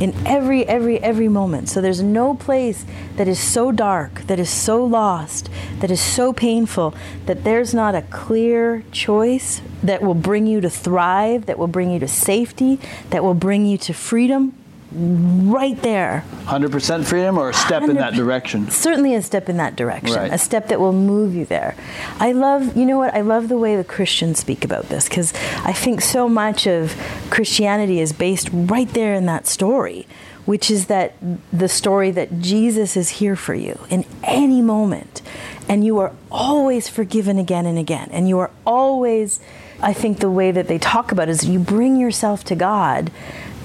[0.00, 2.84] in every every every moment so there's no place
[3.16, 5.48] that is so dark that is so lost
[5.78, 6.94] that is so painful
[7.26, 11.90] that there's not a clear choice that will bring you to thrive that will bring
[11.90, 12.78] you to safety
[13.10, 14.52] that will bring you to freedom
[14.94, 16.24] right there.
[16.44, 18.70] 100% freedom or a step in that direction?
[18.70, 20.32] Certainly a step in that direction, right.
[20.32, 21.74] a step that will move you there.
[22.20, 25.32] I love, you know what, I love the way the Christians speak about this because
[25.64, 26.94] I think so much of
[27.30, 30.06] Christianity is based right there in that story,
[30.44, 31.14] which is that
[31.52, 35.22] the story that Jesus is here for you in any moment.
[35.68, 38.10] And you are always forgiven again and again.
[38.12, 39.40] And you are always,
[39.84, 43.10] I think the way that they talk about it is you bring yourself to God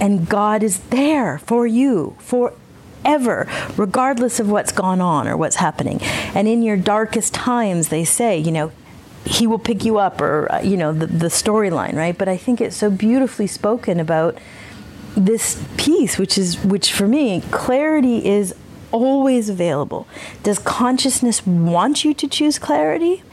[0.01, 6.01] and God is there for you forever, regardless of what's gone on or what's happening.
[6.35, 8.71] And in your darkest times, they say, you know,
[9.25, 12.17] he will pick you up, or, uh, you know, the, the storyline, right?
[12.17, 14.37] But I think it's so beautifully spoken about
[15.15, 18.55] this piece, which is, which for me, clarity is
[18.91, 20.07] always available.
[20.43, 23.23] Does consciousness want you to choose clarity?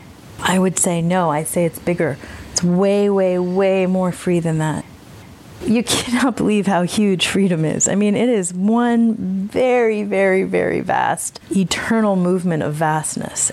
[0.41, 1.31] I would say no.
[1.31, 2.19] I say it's bigger.
[2.57, 4.83] It's way, way, way more free than that
[5.67, 7.89] you cannot believe how huge freedom is.
[7.89, 9.15] I mean, it is one
[9.49, 13.53] very, very, very vast, eternal movement of vastness.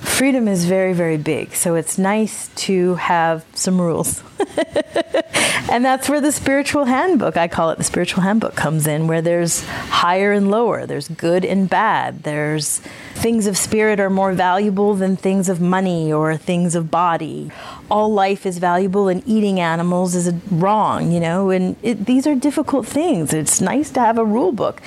[0.00, 4.22] Freedom is very, very big, so it's nice to have some rules.
[5.70, 9.20] and that's where the spiritual handbook, I call it the spiritual handbook, comes in, where
[9.20, 12.78] there's higher and lower, there's good and bad, there's
[13.14, 17.50] things of spirit are more valuable than things of money or things of body.
[17.90, 22.34] All life is valuable, and eating animals is wrong, you know, and it, these are
[22.34, 23.32] difficult things.
[23.32, 24.80] It's nice to have a rule book.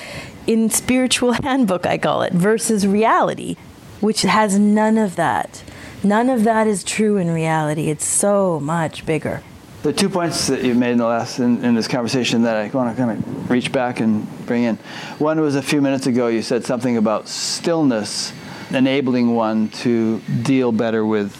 [0.47, 3.55] In spiritual handbook, I call it, versus reality,
[3.99, 5.63] which has none of that.
[6.03, 7.89] None of that is true in reality.
[7.89, 9.41] It's so much bigger.
[9.83, 12.69] The two points that you've made in the last in, in, this conversation that I
[12.69, 14.77] want to kind of reach back and bring in.
[15.17, 16.27] One was a few minutes ago.
[16.27, 18.31] You said something about stillness
[18.71, 21.35] enabling one to deal better with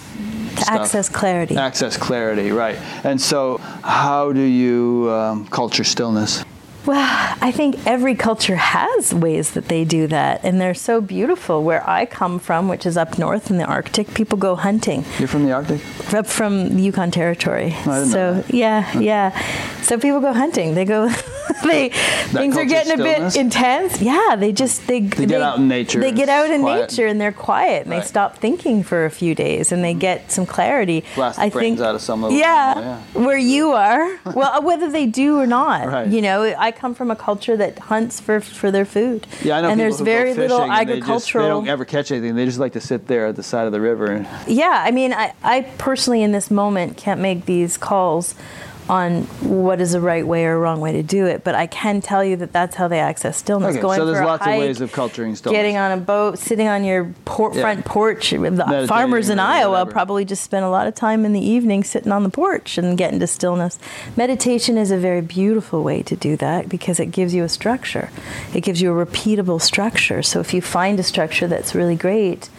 [0.64, 0.82] stuff.
[0.82, 1.56] access clarity.
[1.56, 2.78] Access clarity, right?
[3.04, 6.44] And so, how do you um, culture stillness?
[6.86, 11.64] Well, I think every culture has ways that they do that, and they're so beautiful.
[11.64, 15.06] Where I come from, which is up north in the Arctic, people go hunting.
[15.18, 15.82] You're from the Arctic?
[16.14, 17.74] Up from the Yukon Territory.
[17.86, 19.32] Oh, so yeah, yeah.
[19.84, 20.76] So people go hunting.
[20.76, 21.10] They go.
[21.64, 23.36] they things are getting stillness?
[23.36, 24.02] a bit intense.
[24.02, 26.00] Yeah, they just they they, they get out in nature.
[26.00, 26.92] They get out in quiet.
[26.92, 28.02] nature and they're quiet and right.
[28.02, 30.00] they stop thinking for a few days and they mm-hmm.
[30.00, 31.04] get some clarity.
[31.16, 34.20] Blast I think out of some of yeah, yeah, where you are.
[34.26, 36.08] well, uh, whether they do or not, right.
[36.08, 39.28] you know, I come from a culture that hunts for for their food.
[39.44, 39.70] Yeah, I know.
[39.70, 40.84] And there's very little agricultural.
[41.08, 42.36] They, just, they don't ever catch anything.
[42.36, 44.26] They just like to sit there at the side of the river.
[44.48, 48.36] Yeah, I mean, I, I personally in this moment can't make these calls
[48.90, 52.02] on what is the right way or wrong way to do it, but I can
[52.02, 53.74] tell you that that's how they access stillness.
[53.76, 55.58] Okay, Going so there's for a lots hike, of ways of culturing stillness.
[55.58, 57.62] Getting on a boat, sitting on your por- yeah.
[57.62, 58.32] front porch.
[58.32, 59.92] The farmers in Iowa whatever.
[59.92, 62.98] probably just spend a lot of time in the evening sitting on the porch and
[62.98, 63.80] getting to stillness.
[64.18, 68.10] Meditation is a very beautiful way to do that because it gives you a structure.
[68.54, 70.22] It gives you a repeatable structure.
[70.22, 72.50] So if you find a structure that's really great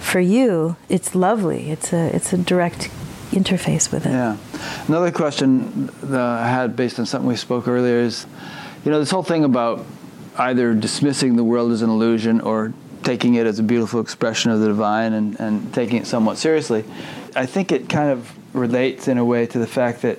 [0.00, 1.70] for you, it's lovely.
[1.70, 2.90] It's a it's a direct
[3.30, 4.10] interface with it.
[4.10, 4.36] Yeah.
[4.88, 8.26] Another question that I had based on something we spoke earlier is,
[8.84, 9.84] you know, this whole thing about
[10.38, 12.72] either dismissing the world as an illusion or
[13.02, 16.84] taking it as a beautiful expression of the divine and, and taking it somewhat seriously.
[17.34, 20.18] I think it kind of relates in a way to the fact that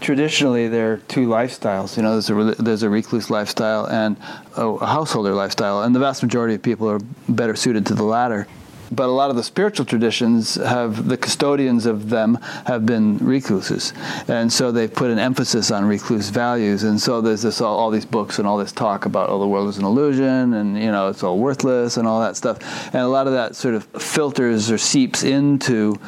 [0.00, 1.96] traditionally there are two lifestyles.
[1.96, 4.16] You know, there's a there's a recluse lifestyle and
[4.56, 8.04] a, a householder lifestyle, and the vast majority of people are better suited to the
[8.04, 8.46] latter
[8.94, 12.36] but a lot of the spiritual traditions have the custodians of them
[12.66, 13.92] have been recluses,
[14.28, 16.84] and so they've put an emphasis on recluse values.
[16.84, 19.46] And so there's this all, all these books and all this talk about oh the
[19.46, 22.58] world is an illusion and you know it's all worthless and all that stuff.
[22.86, 25.98] And a lot of that sort of filters or seeps into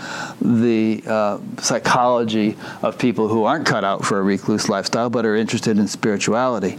[0.41, 5.37] the uh, psychology of people who aren't cut out for a recluse lifestyle but are
[5.37, 6.79] interested in spirituality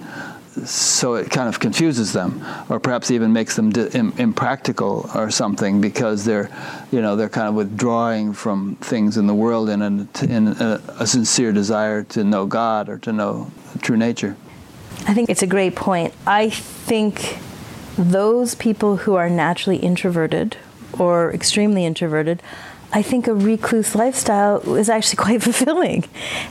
[0.66, 5.30] so it kind of confuses them, or perhaps even makes them di- Im- impractical or
[5.30, 6.50] something because they're,
[6.92, 10.82] you know, they're kind of withdrawing from things in the world in, a, in a,
[11.00, 13.52] a sincere desire to know God or to know
[13.82, 14.36] true nature.
[15.08, 16.14] I think it's a great point.
[16.26, 17.40] I think
[17.98, 20.58] those people who are naturally introverted
[20.98, 22.42] or extremely introverted
[22.94, 26.06] I think a recluse lifestyle is actually quite fulfilling.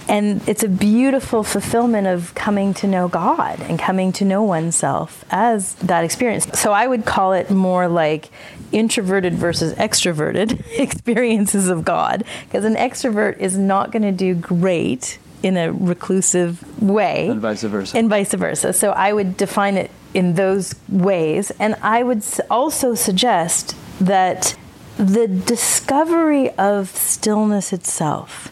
[0.09, 5.24] And it's a beautiful fulfillment of coming to know God and coming to know oneself
[5.30, 6.47] as that experience.
[6.59, 8.30] So I would call it more like
[8.72, 15.18] introverted versus extroverted experiences of God, because an extrovert is not going to do great
[15.43, 17.28] in a reclusive way.
[17.28, 17.97] And vice versa.
[17.97, 18.72] And vice versa.
[18.72, 21.53] So I would define it in those ways.
[21.59, 24.57] And I would also suggest that
[24.97, 28.51] the discovery of stillness itself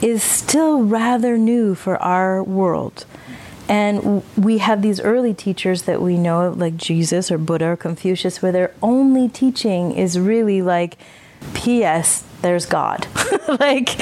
[0.00, 3.06] is still rather new for our world.
[3.68, 8.42] And we have these early teachers that we know, like Jesus or Buddha or Confucius,
[8.42, 10.98] where their only teaching is really like,
[11.54, 13.06] P.S there's God.
[13.60, 13.98] like,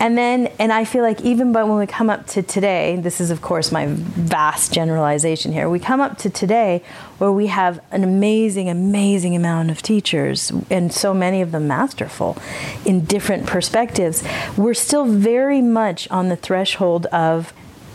[0.00, 3.20] and then, and I feel like even but when we come up to today, this
[3.20, 5.68] is of course my vast generalization here.
[5.68, 6.82] We come up to today
[7.22, 12.36] where we have an amazing, amazing amount of teachers, and so many of them masterful
[12.84, 14.24] in different perspectives.
[14.56, 17.52] We're still very much on the threshold of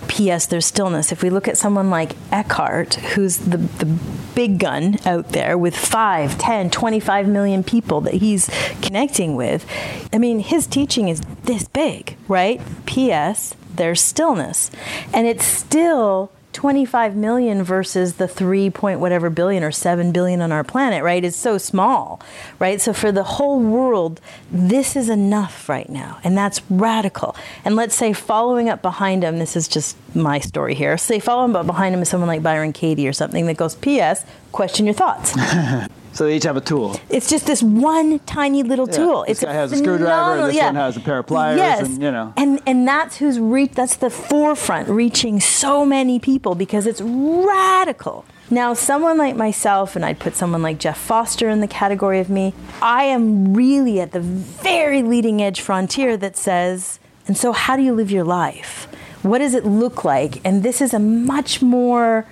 [0.07, 0.45] P.S.
[0.45, 1.11] There's stillness.
[1.11, 3.99] If we look at someone like Eckhart, who's the, the
[4.33, 8.49] big gun out there with 5, 10, 25 million people that he's
[8.81, 9.65] connecting with,
[10.13, 12.61] I mean, his teaching is this big, right?
[12.85, 13.55] P.S.
[13.75, 14.71] There's stillness.
[15.13, 20.51] And it's still 25 million versus the 3 point whatever billion or 7 billion on
[20.51, 22.19] our planet, right, is so small,
[22.57, 22.81] right?
[22.81, 24.19] So for the whole world,
[24.51, 26.17] this is enough right now.
[26.23, 27.35] And that's radical.
[27.63, 30.97] And let's say following up behind him, this is just my story here.
[30.97, 34.25] Say following up behind him is someone like Byron Katie or something that goes, P.S.,
[34.51, 35.37] question your thoughts.
[36.17, 36.99] So they each have a tool.
[37.09, 39.21] It's just this one tiny little Yeah, tool.
[39.27, 40.65] this it's guy has a screwdriver, this yeah.
[40.65, 42.33] one has a pair of pliers, Yes, and, you know.
[42.35, 43.73] and and that's who's reach.
[43.73, 48.25] That's the forefront, reaching so many people because it's radical.
[48.49, 52.31] Now, someone like myself, and I'd put someone like Jeff Foster in the category of
[52.31, 52.55] me.
[52.81, 56.97] I am really at the very leading edge frontier that says,
[57.27, 58.87] and so how do you live your life?
[59.21, 60.43] What does it look like?
[60.43, 62.25] And this is a much more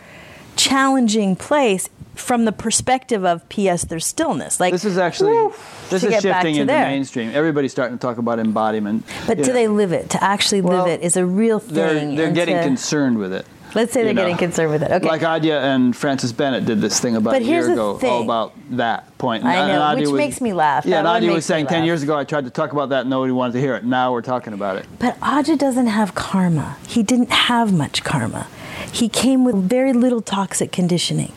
[0.55, 4.59] challenging place from the perspective of PS there's stillness.
[4.59, 5.53] Like This is actually woo,
[5.89, 6.87] this is shifting into there.
[6.87, 7.31] mainstream.
[7.33, 9.05] Everybody's starting to talk about embodiment.
[9.27, 9.53] But do know.
[9.53, 10.09] they live it?
[10.11, 12.15] To actually Well, live it is a real They're thing.
[12.15, 13.45] they're getting to- concerned with it.
[13.73, 14.21] Let's say they're know.
[14.21, 14.89] getting concerned with it.
[14.91, 15.05] Okay.
[15.05, 18.53] Like Adya and Francis Bennett did this thing about But a year ago, all about
[18.71, 19.43] that point.
[19.43, 20.85] I know, Adya which was- makes me laugh.
[20.85, 21.85] Yeah, Adya was saying ten laugh.
[21.85, 23.83] years ago I tried to talk about that, and nobody wanted to hear it.
[23.83, 24.85] Now we're talking about it.
[24.97, 26.77] But Adya doesn't have karma.
[26.87, 28.47] He didn't have much karma.
[28.93, 31.33] He came with very little toxic conditioning.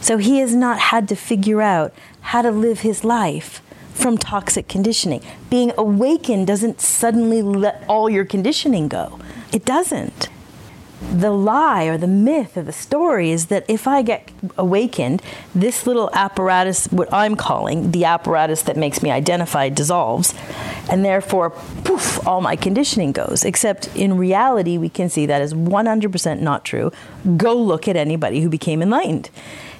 [0.00, 3.62] So he has not had to figure out how to live his life
[3.94, 5.22] from toxic conditioning.
[5.50, 9.18] Being awakened doesn't suddenly let all your conditioning go.
[9.52, 10.28] It doesn't.
[11.10, 15.22] The lie or the myth or the story is that if I get awakened,
[15.54, 20.34] this little apparatus, what I'm calling the apparatus that makes me identify, dissolves,
[20.90, 21.50] and therefore,
[21.84, 23.44] poof, all my conditioning goes.
[23.44, 26.90] Except in reality, we can see that is 100% not true.
[27.36, 29.30] Go look at anybody who became enlightened.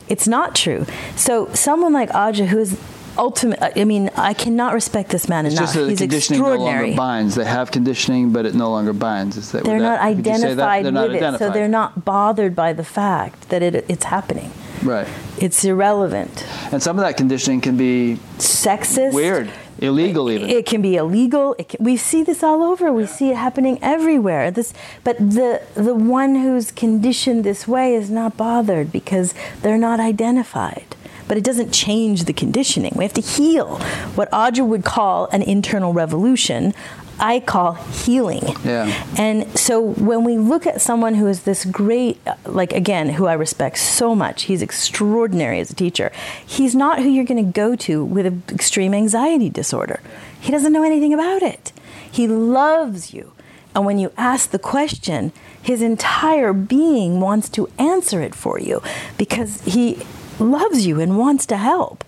[0.09, 0.85] It's not true.
[1.17, 2.79] So, someone like Adya, who is
[3.19, 5.65] ultimate, uh, I mean, I cannot respect this man It's enough.
[5.65, 6.87] just that the He's conditioning no extraordinary.
[6.89, 7.35] longer binds.
[7.35, 9.37] They have conditioning, but it no longer binds.
[9.37, 11.69] Is that they're not that- would you say identified They're not with it, so they're
[11.69, 14.51] not bothered by the fact that it, it's happening.
[14.83, 15.07] right.
[15.39, 16.45] It's irrelevant.
[16.73, 19.13] And some of that conditioning can be Sexist.
[19.13, 19.51] weird,
[19.81, 20.49] illegal, even.
[20.49, 21.57] It can be illegal.
[21.59, 22.93] It can, we see this all over.
[22.93, 24.51] We see it happening everywhere.
[24.53, 29.99] This, but the the one who's conditioned this way is not bothered because they're not
[29.99, 30.87] identified.
[31.33, 32.93] But it doesn't change the conditioning.
[32.95, 33.79] We have to heal
[34.17, 36.75] what Adya would call an internal revolution.
[37.19, 38.43] I call healing.
[38.63, 39.07] Yeah.
[39.17, 43.25] And so when we look at someone who is this great, uh, like again, who
[43.25, 46.13] I respect so much, he's extraordinary as a teacher.
[46.45, 50.01] He's not who you're going to go to with an extreme anxiety disorder.
[50.39, 51.73] He doesn't know anything about it.
[52.11, 53.33] He loves you.
[53.75, 58.83] And when you ask the question, his entire being wants to answer it for you
[59.17, 60.03] because he
[60.41, 62.05] loves you and wants to help.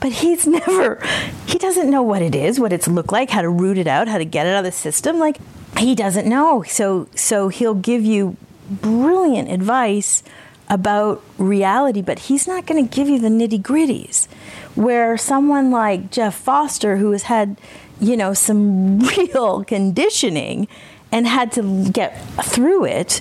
[0.00, 1.02] but he's never,
[1.46, 4.08] he doesn't know what it is, what it's looked like, how to root it out,
[4.08, 5.18] how to get it out of the system.
[5.18, 5.38] Like,
[5.78, 6.62] he doesn't know.
[6.62, 8.36] So, so he'll give you
[8.70, 10.22] brilliant advice
[10.68, 14.26] about reality, but he's not going to give you the nitty gritties.
[14.74, 17.56] Where someone like Jeff Foster, who has had,
[18.00, 20.68] you know, some real conditioning
[21.12, 23.20] and had to get through it,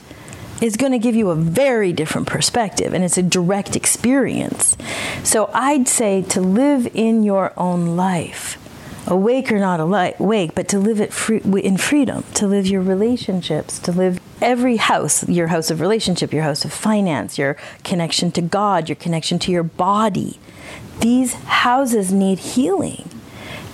[0.62, 4.78] is going to give you a very different perspective and it's a direct experience.
[5.24, 8.58] So I'd say to live in your own life,
[9.08, 13.80] awake or not awake, but to live it free, in freedom, to live your relationships,
[13.80, 18.42] to live every house, your house of relationship, your house of finance, your connection to
[18.42, 20.40] God, your connection to your body.
[21.00, 23.10] These houses need healing.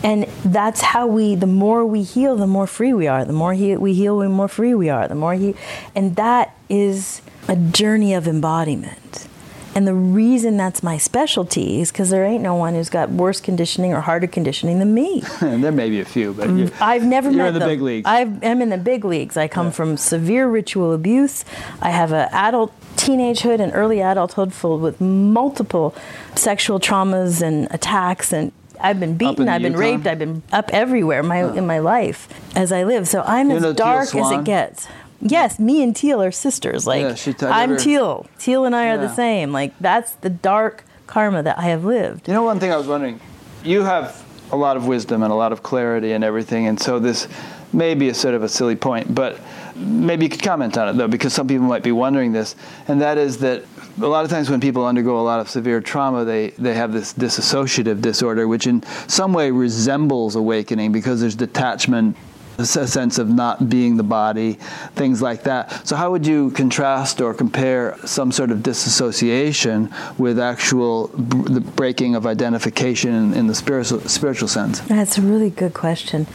[0.04, 3.24] And that's how we, the more we heal, the more free we are.
[3.24, 5.08] The more he, we heal, the more free we are.
[5.08, 5.56] The more he,
[5.96, 9.28] and that is a journey of embodiment.
[9.74, 13.40] And the reason that's my specialty is because there ain't no one who's got worse
[13.40, 15.22] conditioning or harder conditioning than me.
[15.40, 16.74] there may be a few, but mm.
[16.82, 17.70] I've never you're met in the them.
[17.70, 18.06] big leagues.
[18.06, 19.38] I am in the big leagues.
[19.38, 19.72] I come Yeah.
[19.72, 21.46] from severe ritual abuse.
[21.82, 25.96] I have an adult teenagehood and early adulthood filled with multiple
[26.36, 31.24] sexual traumas and attacks and I've been beaten, I've been raped, I've been up everywhere
[31.24, 33.08] my, in my life as I live.
[33.08, 34.88] So I'm You as dark as it gets.
[35.22, 36.88] Yes, me and Teal are sisters.
[36.88, 38.26] Like Yeah, she t- I I'm never- Teal.
[38.40, 39.52] Teal and I are the same.
[39.52, 42.28] Like that's the dark karma that I have lived.
[42.28, 43.20] You know, one thing I was wondering,
[43.64, 47.00] you have a lot of wisdom and a lot of clarity and everything, and so
[47.00, 47.28] this
[47.74, 49.40] may be a sort of a silly point, but
[49.76, 52.56] maybe you could comment on it though, because some people might be wondering this,
[52.88, 53.64] and that is that
[54.00, 56.94] a lot of times when people undergo a lot of severe trauma, they, they have
[56.94, 62.16] this dissociative disorder, which in some way resembles awakening because there's detachment
[62.58, 64.54] a sense of not being the body,
[64.96, 65.88] things like that.
[65.88, 71.62] So, how would you contrast or compare some sort of disassociation with actual b- the
[71.62, 74.80] breaking of identification in, in the spiritual spiritual sense?
[74.82, 76.28] That's a really good question.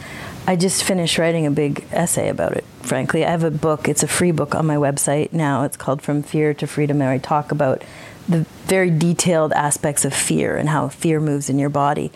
[0.49, 3.25] I just finished writing a big essay about it, frankly.
[3.25, 5.63] I have a book, it's a free book on my website now.
[5.63, 7.83] It's called From Fear to Freedom, where I talk about
[8.29, 12.13] the very detailed aspects of fear and how fear moves in your body.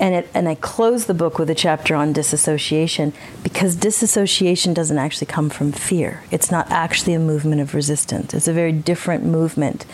[0.00, 4.98] And, it, and I close the book with a chapter on disassociation because disassociation doesn't
[4.98, 6.22] actually come from fear.
[6.30, 8.34] It's not actually a movement of resistance.
[8.34, 9.86] It's a very different movement.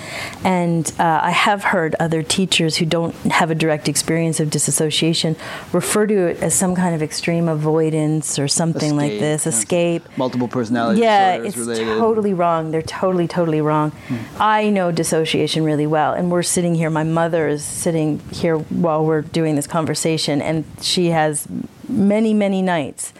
[0.45, 5.37] And uh, I have heard other teachers who don't have a direct experience of disassociation
[5.73, 9.51] refer to it as some kind of extreme avoidance or something like this, yeah.
[9.51, 10.03] escape.
[10.17, 11.87] Multiple personality Yeah, it's related.
[11.99, 12.71] totally wrong.
[12.71, 13.93] They're totally, totally wrong.
[14.39, 16.91] I know dissociation really well, and we're sitting here.
[16.91, 19.94] My mother is sitting here while we're doing this conversation,
[20.41, 21.47] and she has
[21.89, 23.13] many, many nights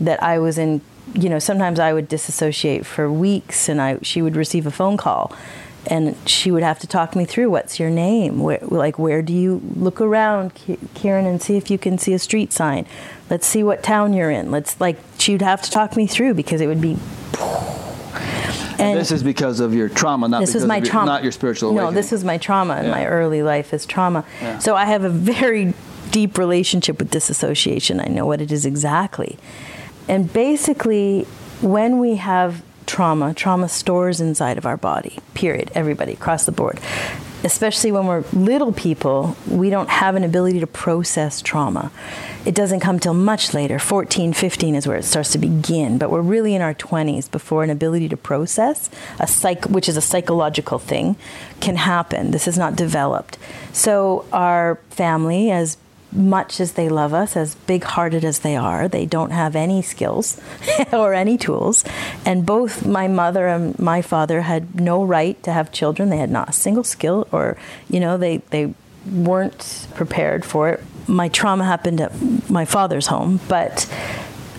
[0.00, 0.80] that I was in.
[1.14, 4.96] You know, sometimes I would disassociate for weeks, and I she would receive a phone
[4.96, 5.32] call.
[5.84, 8.38] And she would have to talk me through what's your name?
[8.38, 12.12] Where, like, where do you look around, Ki- Kieran, and see if you can see
[12.14, 12.86] a street sign?
[13.28, 14.52] Let's see what town you're in.
[14.52, 16.96] Let's, like, she'd have to talk me through because it would be
[18.78, 21.06] And this is because of your trauma, not this because was my of your, trauma.
[21.06, 24.24] not your spiritual No, this was my trauma in my early life is trauma.
[24.40, 24.58] Yeah.
[24.58, 25.74] So I have a very
[26.12, 27.98] deep relationship with disassociation.
[27.98, 29.38] I know what it is exactly.
[30.08, 31.24] And basically,
[31.60, 36.78] when we have trauma, trauma stores inside of our body, period, everybody across the board.
[37.44, 41.90] Especially when we're little people, we don't have an ability to process trauma.
[42.44, 43.80] It doesn't come till much later.
[43.80, 47.64] 14, 15 is where it starts to begin, but we're really in our 20s before
[47.64, 51.16] an ability to process, a psych, which is a psychological thing,
[51.60, 52.30] can happen.
[52.30, 53.38] This is not developed.
[53.72, 55.76] So our family, as
[56.12, 59.82] much as they love us, as big hearted as they are, they don't have any
[59.82, 60.40] skills
[60.92, 61.84] or any tools.
[62.24, 66.10] And both my mother and my father had no right to have children.
[66.10, 67.56] They had not a single skill, or,
[67.88, 68.74] you know, they, they
[69.10, 70.82] weren't prepared for it.
[71.08, 72.12] My trauma happened at
[72.48, 73.86] my father's home, but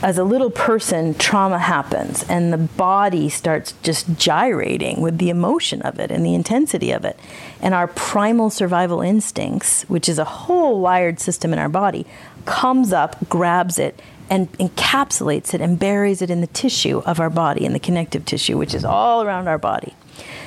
[0.03, 5.81] as a little person, trauma happens and the body starts just gyrating with the emotion
[5.83, 7.17] of it and the intensity of it.
[7.61, 12.05] And our primal survival instincts, which is a whole wired system in our body,
[12.45, 17.29] comes up, grabs it, and encapsulates it and buries it in the tissue of our
[17.29, 19.95] body, in the connective tissue, which is all around our body.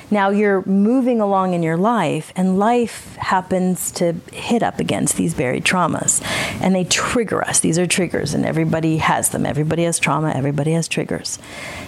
[0.09, 5.33] Now you're moving along in your life, and life happens to hit up against these
[5.33, 6.21] buried traumas,
[6.61, 7.59] and they trigger us.
[7.59, 9.45] These are triggers, and everybody has them.
[9.45, 11.39] Everybody has trauma, everybody has triggers.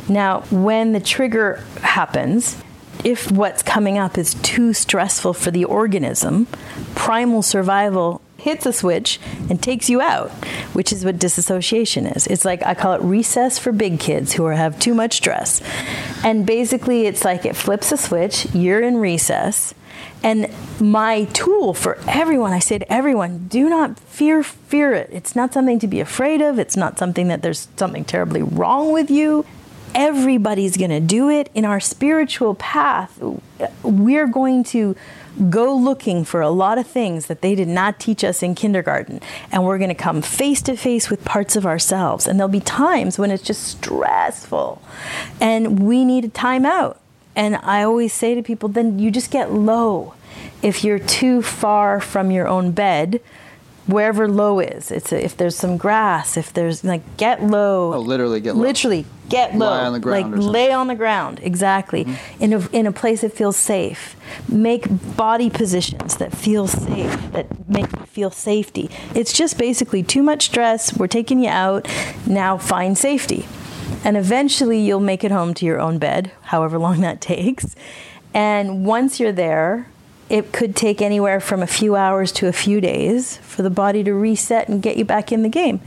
[0.10, 2.62] Now, when the trigger happens,
[3.06, 6.48] if what's coming up is too stressful for the organism,
[6.96, 9.20] primal survival hits a switch
[9.50, 10.30] and takes you out,
[10.74, 12.28] which is what disassociation is.
[12.28, 15.62] It's like I call it recess for big kids who are, have too much stress.
[16.24, 19.74] And basically, it's like it flips a switch, you're in recess.
[20.22, 25.10] And my tool for everyone, I say to everyone, do not fear fear it.
[25.12, 26.60] It's not something to be afraid of.
[26.60, 29.46] It's not something that there's something terribly wrong with you.
[29.96, 33.20] Everybody's going to do it in our spiritual path.
[33.82, 34.96] We're going to
[35.50, 39.22] go looking for a lot of things that they did not teach us in kindergarten.
[39.52, 42.28] And we're going to come face to face with parts of ourselves.
[42.28, 44.82] And there'll be times when it's just stressful
[45.40, 47.00] and we need a time out.
[47.36, 50.14] And I always say to people, then you just get low.
[50.62, 53.22] If you're too far from your own bed,
[53.88, 54.92] wherever low is.
[54.92, 57.94] It's a, if there's some grass, if there's like get low.
[57.94, 58.62] Oh, literally get low.
[58.62, 59.68] Literally get low.
[59.68, 61.40] On the ground Like lay on the ground.
[61.44, 62.06] Exactly.
[62.06, 62.44] Mm-hmm.
[62.44, 64.16] In a in a place that feels safe.
[64.48, 68.90] Make body positions that feel safe, that make you feel safety.
[69.16, 70.96] It's just basically too much stress.
[70.98, 71.88] We're taking you out.
[72.26, 73.48] Now find safety.
[74.04, 77.76] And eventually you'll make it home to your own bed, however long that takes.
[78.34, 79.88] And once you're there,
[80.30, 84.04] it could take anywhere from a few hours to a few days for the body
[84.04, 85.82] to reset and get you back in the game.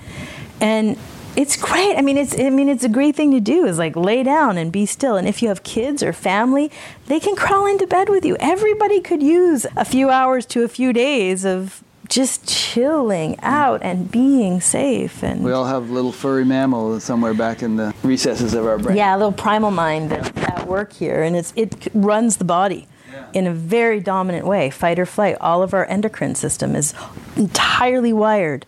[0.61, 0.99] And
[1.37, 1.97] it's great.
[1.97, 3.64] I mean, it's I mean, it's a great thing to do.
[3.64, 5.16] Is like lay down and be still.
[5.16, 6.70] And if you have kids or family,
[7.07, 8.37] they can crawl into bed with you.
[8.41, 14.11] Everybody could use a few hours to a few days of just chilling out and
[14.11, 18.66] being safe and we all have little furry mammal somewhere back in the recesses of
[18.66, 22.37] our brain yeah a little primal mind that's at work here and it's it runs
[22.37, 22.87] the body
[23.33, 26.93] in a very dominant way fight or flight all of our endocrine system is
[27.37, 28.66] entirely wired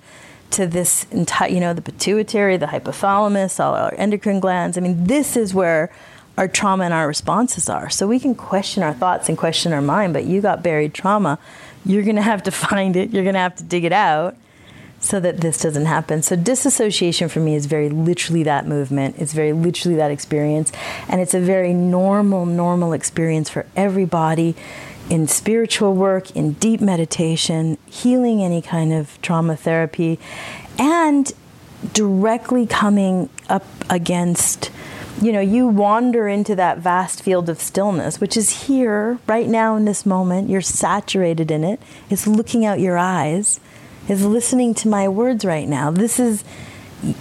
[0.55, 5.05] to this entire you know the pituitary the hypothalamus all our endocrine glands i mean
[5.05, 5.93] this is where
[6.39, 9.83] our trauma and our responses are so we can question our thoughts and question our
[9.83, 11.39] mind but you got buried trauma
[11.85, 14.37] you're going to have to find it you're going to have to dig it out
[15.05, 16.23] so that this doesn't happen.
[16.23, 19.17] So disassociation for me is very literally that movement.
[19.19, 20.73] It's very literally that experience.
[21.09, 24.57] And it's a very normal, normal experience for everybody
[25.11, 30.19] in spiritual work, in deep meditation, healing any kind of trauma therapy,
[30.79, 31.33] and
[31.93, 34.71] directly coming up against
[35.23, 39.77] you know, you wander into that vast field of stillness, which is here right now
[39.77, 40.51] in this moment.
[40.51, 41.81] You're saturated in it.
[42.11, 43.61] It's looking out your eyes
[44.07, 45.91] It's listening to my words right now.
[45.91, 46.45] This is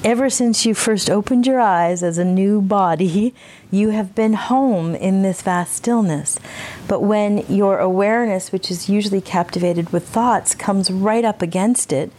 [0.04, 3.34] ever since you first opened your eyes as a new body,
[3.72, 6.40] you have been home in this vast stillness.
[6.88, 12.12] But when your awareness, which is usually captivated with thoughts, comes right up against it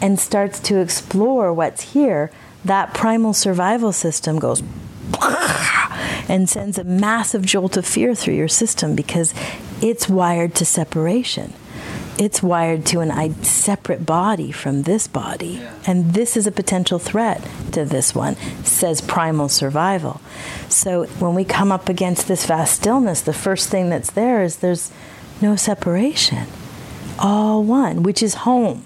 [0.00, 2.30] and starts to explore what's here,
[2.64, 4.62] that primal survival system goes
[6.28, 9.34] and sends a massive jolt of fear through your system because
[9.80, 11.52] it's wired to separation
[12.24, 15.58] it's wired to an separate body from this body.
[15.60, 15.74] Yeah.
[15.86, 20.20] And this is a potential threat to this one, says primal survival.
[20.68, 24.56] So when we come up against this vast stillness, the first thing that's there is
[24.56, 24.92] there's
[25.40, 26.46] no separation.
[27.18, 28.84] All one, which is home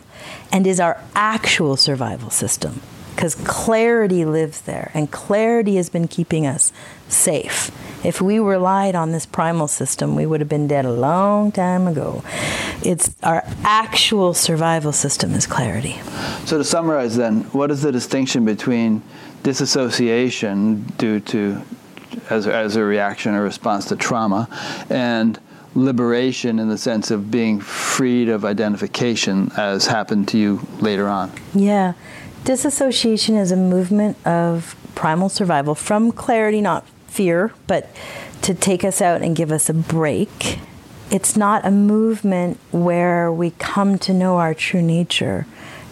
[0.51, 2.81] and is our actual survival system.
[3.15, 6.71] Because clarity lives there, and clarity has been keeping us
[7.09, 7.71] safe.
[8.07, 11.89] If we relied on this primal system, we would have been dead a long time
[11.89, 12.23] ago.
[12.85, 15.99] It's our actual survival system is clarity.
[16.45, 19.03] So to summarize then, what is the distinction between
[19.43, 21.61] disassociation due to
[22.31, 24.49] as, as a reaction or response to trauma
[24.89, 25.41] and
[25.75, 31.33] liberation in the sense of being freed of identification as happened to you later on?
[31.55, 31.95] Yeah.
[32.45, 36.85] Disassociation is a movement of primal survival from clarity, not
[37.17, 37.89] fear, but
[38.43, 40.59] to take us out and give us a break.
[41.11, 45.47] It's not a movement where we come to know our true nature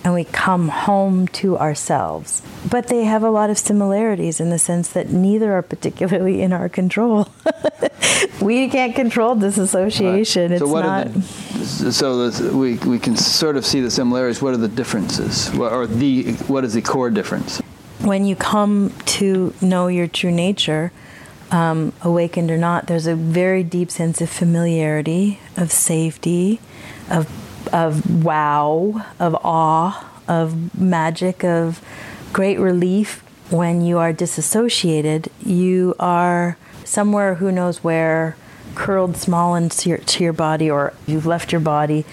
[0.04, 2.42] and we come home to ourselves.
[2.70, 6.52] But they have a lot of similarities in the sense that neither are particularly in
[6.52, 7.28] our control.
[8.42, 10.50] we can't control disassociation.
[10.50, 10.58] Right.
[10.58, 11.12] So it's not.
[11.14, 14.42] The, so the, we, we can sort of see the similarities.
[14.42, 15.48] What are the differences?
[15.58, 17.60] Or the what is the core difference?
[18.00, 20.92] When you come to know your true nature,
[21.50, 26.60] um, awakened or not, there's a very deep sense of familiarity, of safety,
[27.10, 27.28] of
[27.72, 31.82] of wow, of awe, of magic, of
[32.32, 33.22] great relief.
[33.50, 38.36] When you are disassociated, you are somewhere who knows where,
[38.74, 42.04] curled small into your, to your body, or you've left your body,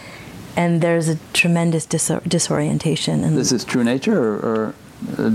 [0.56, 3.24] and there's a tremendous dis- disorientation.
[3.24, 4.76] And this is true nature, or, or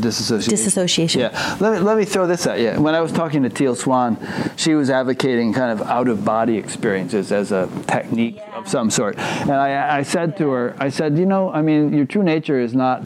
[0.01, 0.51] disassociation.
[0.51, 1.21] Disassociation.
[1.21, 1.57] Yeah.
[1.61, 2.81] Let me, let me throw this at you.
[2.81, 4.17] When I was talking to Teal Swan,
[4.57, 8.59] she was advocating kind of out of body experiences as a technique Yeah.
[8.59, 9.19] of some sort.
[9.19, 12.59] And I, I said to her, I said, you know, I mean, your true nature
[12.61, 13.05] is not.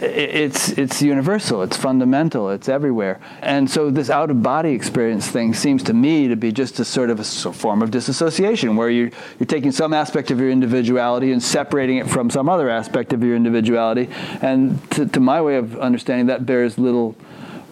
[0.00, 1.62] It's it's universal.
[1.62, 2.50] It's fundamental.
[2.50, 3.20] It's everywhere.
[3.40, 6.84] And so this out of body experience thing seems to me to be just a
[6.84, 11.32] sort of a form of disassociation, where you you're taking some aspect of your individuality
[11.32, 14.08] and separating it from some other aspect of your individuality.
[14.42, 17.14] And to, to my way of understanding, that bears little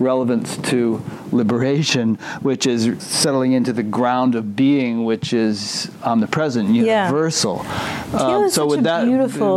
[0.03, 7.07] relevance to liberation, which is settling into the ground of being, which is omnipresent, Yeah.
[7.07, 7.65] universal.
[8.13, 9.07] Um, so would that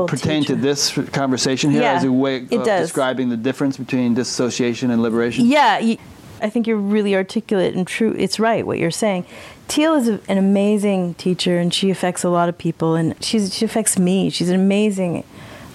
[0.08, 0.56] pertain teacher.
[0.56, 5.02] to this conversation here Yeah, as a way of describing the difference between dissociation and
[5.02, 5.46] liberation?
[5.46, 5.80] Yeah,
[6.42, 8.14] I think you're really articulate and true.
[8.18, 9.26] It's right what you're saying.
[9.68, 13.56] Teal is a, an amazing teacher, and she affects a lot of people, and she's,
[13.56, 14.30] she affects me.
[14.30, 15.24] She's an amazing,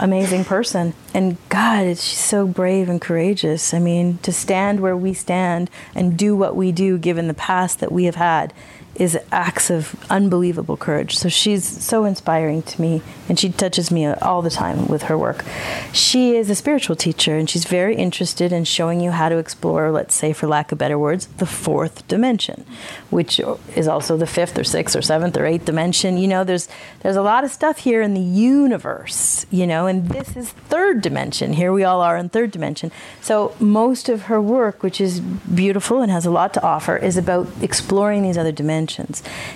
[0.00, 0.94] amazing person.
[1.14, 3.72] And God, she's so brave and courageous.
[3.72, 7.78] I mean, to stand where we stand and do what we do, given the past
[7.80, 8.52] that we have had,
[9.00, 11.16] is acts of unbelievable courage.
[11.16, 15.04] So she's so inspiring to me, and she touches me uh, all the time with
[15.04, 15.42] her work.
[15.90, 19.90] She is a spiritual teacher, and she's very interested in showing you how to explore,
[19.90, 22.66] let's say, for lack of better words, the fourth dimension,
[23.08, 23.40] which
[23.74, 26.18] is also the fifth or sixth or seventh or eighth dimension.
[26.18, 26.68] You know, there's
[27.00, 31.00] there's a lot of stuff here in the universe, you know, and this is third
[31.00, 31.54] dimension.
[31.54, 32.92] Here we all are in third dimension.
[33.22, 37.16] So most of her work, which is beautiful and has a lot to offer, is
[37.16, 38.89] about exploring these other dimensions.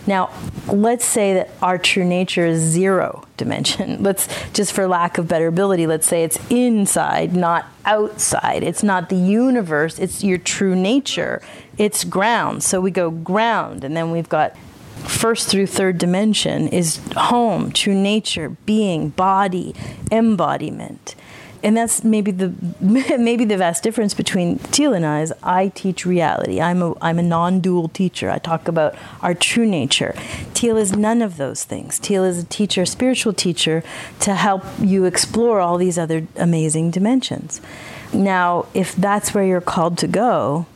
[0.06, 0.30] Now,
[0.68, 4.02] let's say that our true nature is zero dimension.
[4.02, 8.62] Let's just for lack of better ability, let's say it's inside, not outside.
[8.62, 11.42] It's not the universe, it's your true nature.
[11.76, 12.62] It's ground.
[12.62, 14.56] So we go ground and then we've got
[15.06, 19.74] first through third dimension is home, true nature, being, body,
[20.10, 21.14] embodiment.
[21.64, 26.04] And that's maybe the maybe the vast difference between Teal and I is I teach
[26.04, 26.60] reality.
[26.60, 28.30] I'm a I'm a non-dual teacher.
[28.30, 30.14] I talk about our true nature.
[30.52, 31.98] Teal is none of those things.
[31.98, 33.82] Teal is a teacher, a spiritual teacher,
[34.20, 37.62] to help you explore all these other amazing dimensions.
[38.12, 40.66] Now, if that's where you're called to go,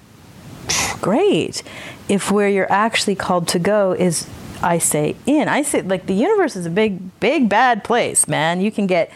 [1.03, 1.63] great.
[2.09, 4.27] If where you're actually called to go is,
[4.63, 8.61] I say, in, I say, like the universe is a big, big, bad place, man.
[8.63, 9.13] You can get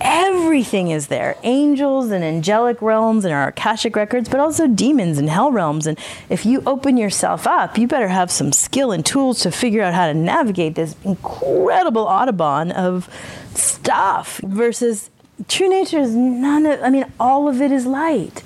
[0.00, 1.36] everything is there.
[1.42, 5.86] Angels and angelic realms and our akashic records but also demons and hell realms.
[5.86, 9.82] And if you open yourself up you better have some skill and tools to figure
[9.82, 13.08] out how to navigate this incredible audubon of
[13.54, 15.10] stuff versus
[15.48, 18.42] true nature is none of i mean all of it is light.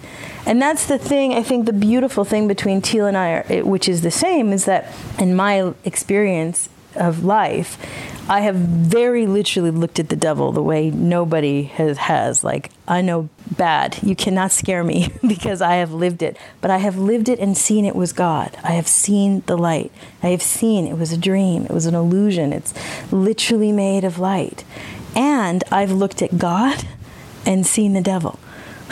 [0.46, 3.88] And that's the thing i think the beautiful thing between teal and i are, which
[3.88, 7.78] is the same is that in my experience of life
[8.30, 12.44] i have very literally looked at the devil the way nobody has, has.
[12.44, 13.98] Like i know bad.
[14.02, 16.36] You cannot scare me because i have lived it.
[16.60, 18.56] But i have lived it and seen it was god.
[18.62, 19.90] I have seen the light.
[20.22, 21.64] I have seen it was a dream.
[21.64, 22.52] It was an illusion.
[22.52, 22.72] It's
[23.12, 24.64] literally made of light.
[25.16, 26.84] And i've looked at god
[27.44, 28.38] and seen the devil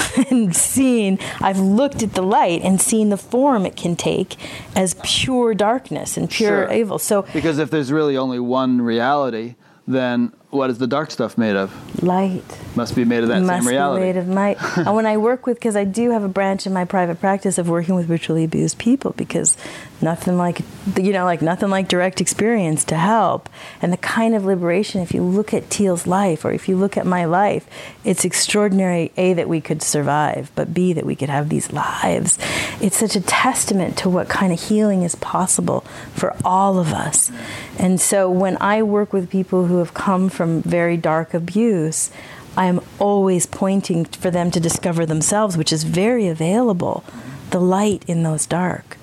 [0.31, 4.37] and seen i've looked at the light and seen the form it can take
[4.77, 6.73] as pure darkness and pure Sure.
[6.73, 9.55] evil so Because if there's really only one reality,
[9.87, 11.73] then what is the dark stuff made of?
[12.03, 12.45] light.
[12.77, 14.13] Must be made of that must same reality.
[14.13, 14.79] Must be made of light.
[14.87, 17.59] And when i work with because i do have a branch in my private practice
[17.59, 19.57] of working with ritually abused people because
[20.01, 20.61] nothing like
[20.97, 23.49] you know like nothing like direct experience to help.
[23.83, 26.97] And the kind of liberation if you look at teal's life or if you look
[26.97, 27.67] at my life
[28.05, 32.39] it's extraordinary a that we could survive but b that we could have these lives.
[32.81, 35.81] It's such a testament to what kind of healing is possible
[36.15, 37.33] for all of us.
[37.79, 42.11] And so when i work with people who have come from very dark abuse
[42.59, 47.05] I am always pointing for them to discover themselves, which is very available,
[47.51, 48.97] the light in those dark.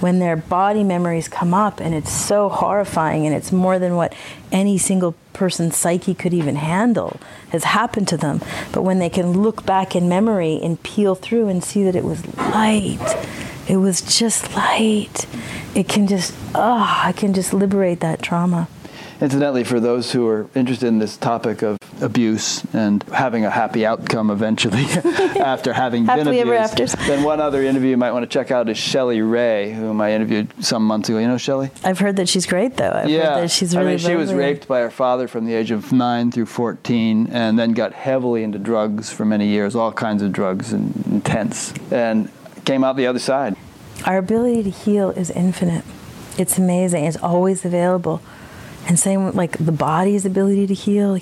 [0.00, 4.14] When their body memories come up and it's so horrifying and it's more than what
[4.50, 7.20] any single person's psyche could even handle
[7.50, 8.40] has happened to them.
[8.72, 12.04] But when they can look back in memory and peel through and see that it
[12.04, 13.04] was light,
[13.68, 15.26] it was just light,
[15.74, 18.66] it can just, ah, oh, I can just liberate that trauma.
[19.20, 23.86] Incidentally, for those who are interested in this topic of abuse and having a happy
[23.86, 24.84] outcome eventually
[25.40, 28.76] after having been abused, then one other interview you might want to check out is
[28.76, 31.18] Shelley Ray, whom I interviewed some months ago.
[31.18, 31.70] You know Shelley?
[31.84, 32.90] I've heard that she's great, though.
[32.90, 35.46] I've yeah, heard that she's really I mean, she was raped by her father from
[35.46, 39.74] the age of nine through fourteen, and then got heavily into drugs for many years,
[39.74, 42.30] all kinds of drugs and intense, and
[42.64, 43.56] came out the other side.
[44.04, 45.84] Our ability to heal is infinite.
[46.36, 47.04] It's amazing.
[47.04, 48.20] It's always available.
[48.86, 51.18] And same with like the body's ability to heal.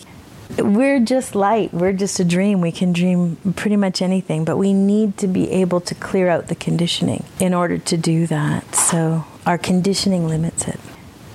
[0.58, 1.72] We're just light.
[1.72, 2.60] We're just a dream.
[2.60, 6.48] We can dream pretty much anything, but we need to be able to clear out
[6.48, 8.74] the conditioning in order to do that.
[8.74, 10.78] So our conditioning limits it.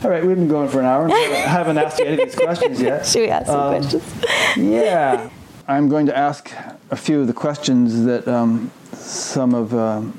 [0.04, 1.10] All right, we've been going for an hour.
[1.12, 3.06] I haven't asked you any of these questions yet.
[3.06, 4.24] Should we ask some um, questions?
[4.58, 5.30] yeah.
[5.68, 6.52] I'm going to ask
[6.92, 10.18] a few of the questions that um, some of um,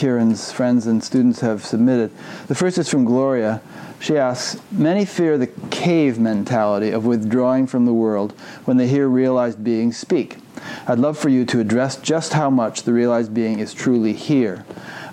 [0.00, 2.10] Kieran's friends and students have submitted.
[2.46, 3.60] The first is from Gloria.
[3.98, 8.32] She asks Many fear the cave mentality of withdrawing from the world
[8.64, 10.38] when they hear realized beings speak.
[10.88, 14.64] I'd love for you to address just how much the realized being is truly here.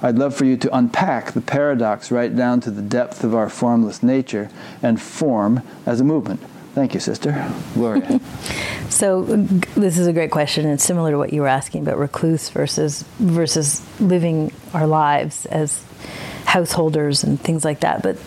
[0.02, 3.50] I'd love for you to unpack the paradox right down to the depth of our
[3.50, 4.50] formless nature
[4.82, 6.40] and form as a movement.
[6.78, 7.52] Thank you, sister.
[7.74, 8.22] Gloria.
[8.90, 10.68] so this is a great question.
[10.68, 15.84] It's similar to what you were asking about recluse versus versus living our lives as
[16.46, 18.04] householders and things like that.
[18.04, 18.18] But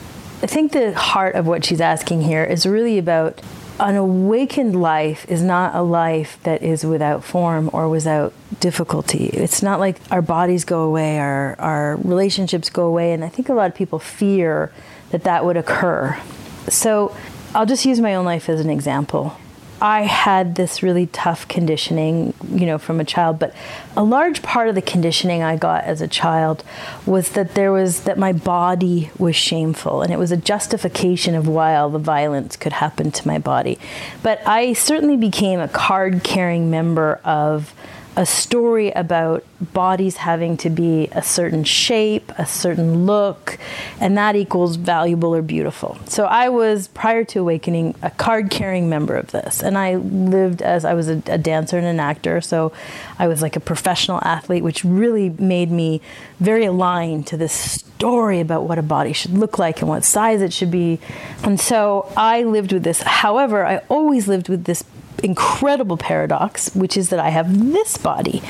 [0.42, 3.40] I think the heart of what she's asking here is really about
[3.78, 9.26] an awakened life is not a life that is without form or without difficulty.
[9.26, 13.48] It's not like our bodies go away, our, our relationships go away, and I think
[13.48, 14.72] a lot of people fear
[15.10, 16.20] that that would occur.
[16.68, 17.16] So
[17.54, 19.36] I'll just use my own life as an example.
[19.82, 23.54] I had this really tough conditioning, you know, from a child, but
[23.96, 26.62] a large part of the conditioning I got as a child
[27.06, 31.48] was that there was that my body was shameful and it was a justification of
[31.48, 33.78] why all the violence could happen to my body.
[34.22, 37.74] But I certainly became a card carrying member of
[38.16, 43.58] a story about bodies having to be a certain shape, a certain look,
[44.00, 45.96] and that equals valuable or beautiful.
[46.06, 49.62] So I was, prior to awakening, a card carrying member of this.
[49.62, 52.40] And I lived as I was a, a, dancer and an actor.
[52.40, 52.72] So
[53.18, 56.00] I was like a professional athlete, which really made me
[56.40, 60.42] very aligned to this story about what a body should look like and what size
[60.42, 60.98] it should be.
[61.44, 63.02] And so I lived with this.
[63.02, 64.82] However, I always lived with this
[65.20, 68.42] incredible paradox, which is that I have this body.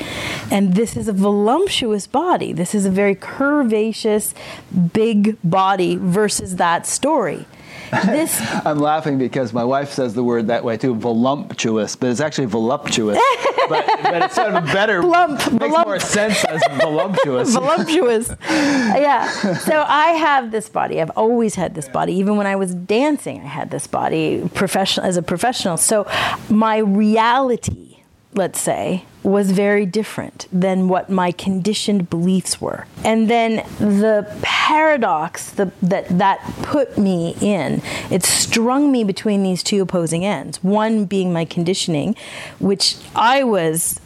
[0.49, 2.53] And this is a voluptuous body.
[2.53, 4.33] This is a very curvaceous,
[4.93, 7.45] big body versus that story.
[7.91, 12.19] This I'm laughing because my wife says the word that way too, voluptuous, but it's
[12.19, 13.19] actually voluptuous.
[13.69, 15.01] but, but it's sort of better.
[15.01, 15.85] Blump, makes volump.
[15.85, 17.53] more sense as voluptuous.
[17.53, 18.31] voluptuous.
[18.49, 19.29] yeah.
[19.57, 21.01] So I have this body.
[21.01, 22.13] I've always had this body.
[22.13, 25.77] Even when I was dancing, I had this body professional as a professional.
[25.77, 26.07] So
[26.49, 27.91] my reality
[28.33, 32.87] let's say, was very different than what my conditioned beliefs were.
[33.03, 39.61] And then the paradox the, that that put me in, it strung me between these
[39.61, 40.63] two opposing ends.
[40.63, 42.15] One being my conditioning,
[42.59, 43.99] which I was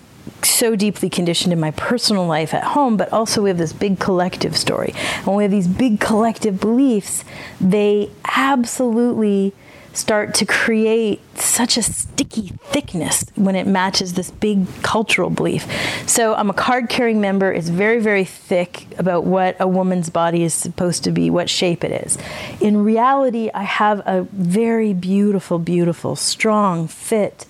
[0.44, 4.00] so deeply conditioned in my personal life at home, but also we have this big
[4.00, 4.94] collective story.
[5.26, 7.24] And we have these big collective beliefs,
[7.62, 9.54] they absolutely
[9.98, 15.66] start to create such a sticky thickness when it matches this big cultural belief.
[16.08, 17.52] So I'm a card carrying member.
[17.52, 21.84] It's very, very thick about what a woman's body is supposed to be, what shape
[21.84, 22.18] it is.
[22.60, 27.46] In reality, I have a very beautiful, beautiful, strong, fit,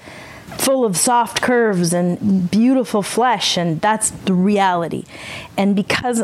[0.58, 5.04] full of soft curves and beautiful flesh, and that's the reality.
[5.58, 6.24] And because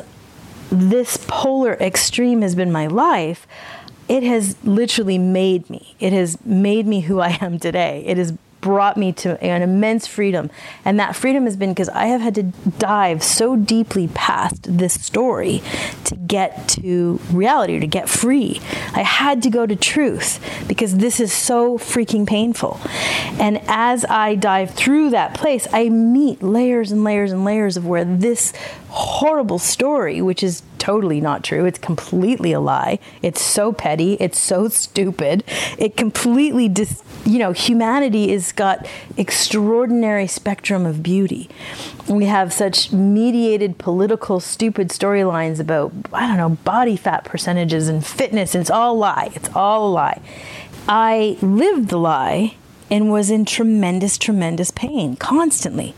[0.71, 3.45] this polar extreme has been my life,
[4.11, 5.95] it has literally made me.
[6.01, 8.03] It has made me who I am today.
[8.05, 10.51] It has brought me to an immense freedom.
[10.83, 15.01] And that freedom has been because I have had to dive so deeply past this
[15.01, 15.63] story
[16.03, 18.59] to get to reality, to get free.
[18.93, 22.81] I had to go to truth because this is so freaking painful.
[23.39, 27.87] And as I dive through that place, I meet layers and layers and layers of
[27.87, 28.51] where this
[28.91, 31.63] horrible story, which is totally not true.
[31.63, 32.99] It's completely a lie.
[33.21, 34.15] It's so petty.
[34.15, 35.45] It's so stupid.
[35.77, 38.85] It completely, dis- you know, humanity has got
[39.15, 41.49] extraordinary spectrum of beauty.
[42.09, 48.05] We have such mediated political stupid storylines about I don't know body fat percentages and
[48.05, 48.53] fitness.
[48.53, 49.31] And it's all a lie.
[49.35, 50.21] It's all a lie.
[50.89, 52.55] I lived the lie
[52.89, 55.95] and was in tremendous, tremendous pain constantly.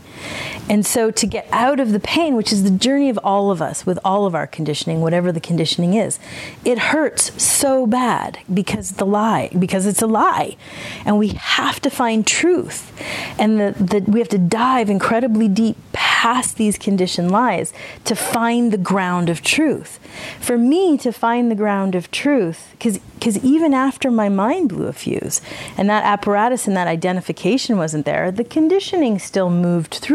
[0.68, 3.60] And so to get out of the pain, which is the journey of all of
[3.60, 6.18] us with all of our conditioning, whatever the conditioning is,
[6.64, 10.56] it hurts so bad because the lie, because it's a lie.
[11.04, 12.92] And we have to find truth.
[13.38, 18.78] And the, we have to dive incredibly deep past these conditioned lies to find the
[18.78, 19.98] ground of truth.
[20.40, 24.92] For me to find the ground of truth, because even after my mind blew a
[24.92, 25.42] fuse
[25.76, 30.13] and that apparatus and that identification wasn't there, the conditioning still moved through.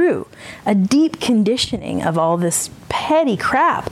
[0.65, 3.91] A deep conditioning of all this petty crap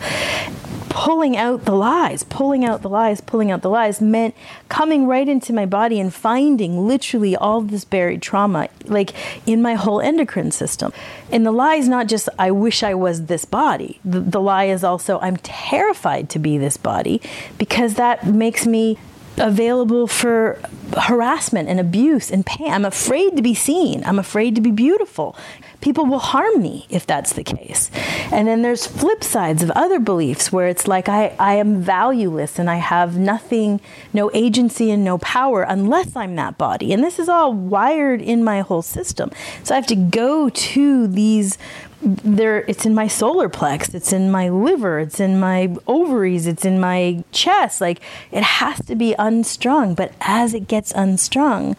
[0.90, 4.34] pulling out the lies, pulling out the lies, pulling out the lies meant
[4.68, 9.14] coming right into my body and finding literally all this buried trauma, like
[9.46, 10.92] in my whole endocrine system.
[11.32, 14.00] And the lie is not just, I wish I was this body.
[14.04, 17.22] The, the lie is also, I'm terrified to be this body
[17.60, 18.98] because that makes me
[19.38, 20.60] available for
[21.00, 22.72] harassment and abuse and pain.
[22.72, 24.04] I'm afraid to be seen.
[24.04, 25.36] I'm afraid to be beautiful.
[25.82, 27.92] People will harm me if that's the case.
[28.32, 32.60] And then there's flip sides of other beliefs where it's like I, I am valueless
[32.60, 33.80] and I have nothing,
[34.14, 36.94] no agency and no power unless I'm that body.
[36.94, 39.32] And this is all wired in my whole system.
[39.64, 41.58] So I have to go to these
[42.02, 46.64] there it's in my solar plex it's in my liver it's in my ovaries it's
[46.64, 48.00] in my chest like
[48.32, 51.76] it has to be unstrung but as it gets unstrung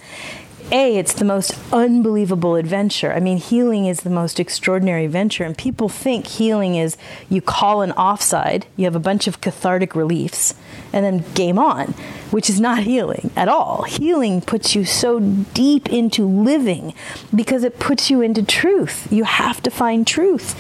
[0.71, 3.13] a, it's the most unbelievable adventure.
[3.13, 6.97] I mean, healing is the most extraordinary adventure, and people think healing is
[7.29, 10.55] you call an offside, you have a bunch of cathartic reliefs,
[10.93, 11.89] and then game on,
[12.31, 13.83] which is not healing at all.
[13.85, 16.93] Healing puts you so deep into living
[17.35, 19.11] because it puts you into truth.
[19.11, 20.55] You have to find truth,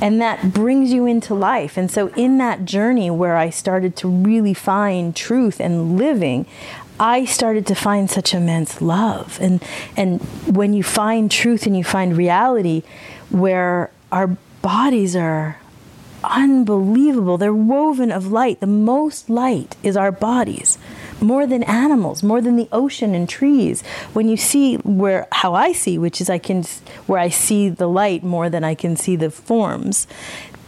[0.00, 1.76] and that brings you into life.
[1.76, 6.46] And so, in that journey where I started to really find truth and living,
[7.00, 9.38] I started to find such immense love.
[9.40, 9.62] And
[9.96, 12.82] and when you find truth and you find reality
[13.30, 15.58] where our bodies are
[16.24, 17.38] unbelievable.
[17.38, 18.60] They're woven of light.
[18.60, 20.78] The most light is our bodies.
[21.20, 23.82] More than animals, more than the ocean and trees.
[24.12, 26.64] When you see where how I see, which is I can
[27.06, 30.06] where I see the light more than I can see the forms.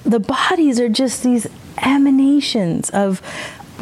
[0.04, 1.46] The bodies are just these
[1.82, 3.20] emanations of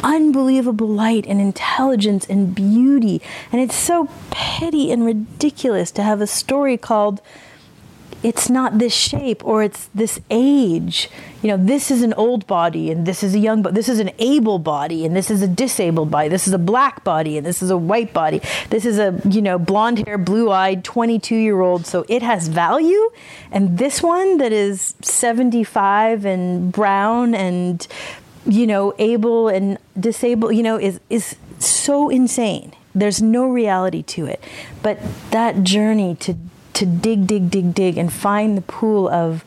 [0.03, 3.21] unbelievable light and intelligence and beauty.
[3.51, 7.21] And it's so petty and ridiculous to have a story called
[8.21, 11.09] it's not this shape or it's this age.
[11.41, 13.75] You know, this is an old body and this is a young body.
[13.75, 16.27] This is an able body and this is a disabled body.
[16.27, 18.41] This is a black body and this is a white body.
[18.69, 21.85] This is a, you know, blonde hair, blue eyed, 22 year old.
[21.85, 23.09] So it has value.
[23.51, 27.87] And this one that is 75 and brown and
[28.49, 32.73] you know, able and disabled, you know, is is so insane.
[32.95, 34.43] There's no reality to it.
[34.81, 34.99] But
[35.31, 36.35] that journey to
[36.73, 39.43] to dig, dig, dig, dig, and find the pool of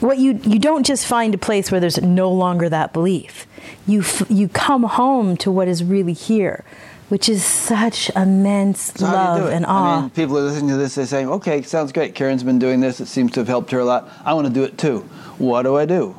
[0.00, 3.46] what you you don't just find a place where there's no longer that belief.
[3.86, 6.64] You f- you come home to what is really here,
[7.08, 9.98] which is such immense so love and awe.
[9.98, 10.96] I mean, people are listening to this.
[10.96, 12.14] They're saying, "Okay, sounds great.
[12.14, 13.00] Karen's been doing this.
[13.00, 14.08] It seems to have helped her a lot.
[14.24, 15.00] I want to do it too.
[15.38, 16.14] What do I do?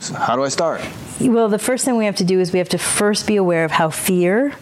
[0.00, 0.80] So how do I start?"
[1.20, 3.64] Well, the first thing we have to do is we have to first be aware
[3.64, 4.54] of how fear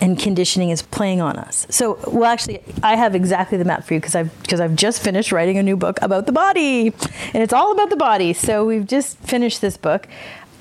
[0.00, 1.64] and conditioning is playing on us.
[1.70, 5.00] So, well, actually, I have exactly the map for you because I've because I've just
[5.00, 6.92] finished writing a new book about the body,
[7.32, 8.32] and it's all about the body.
[8.32, 10.08] So we've just finished this book.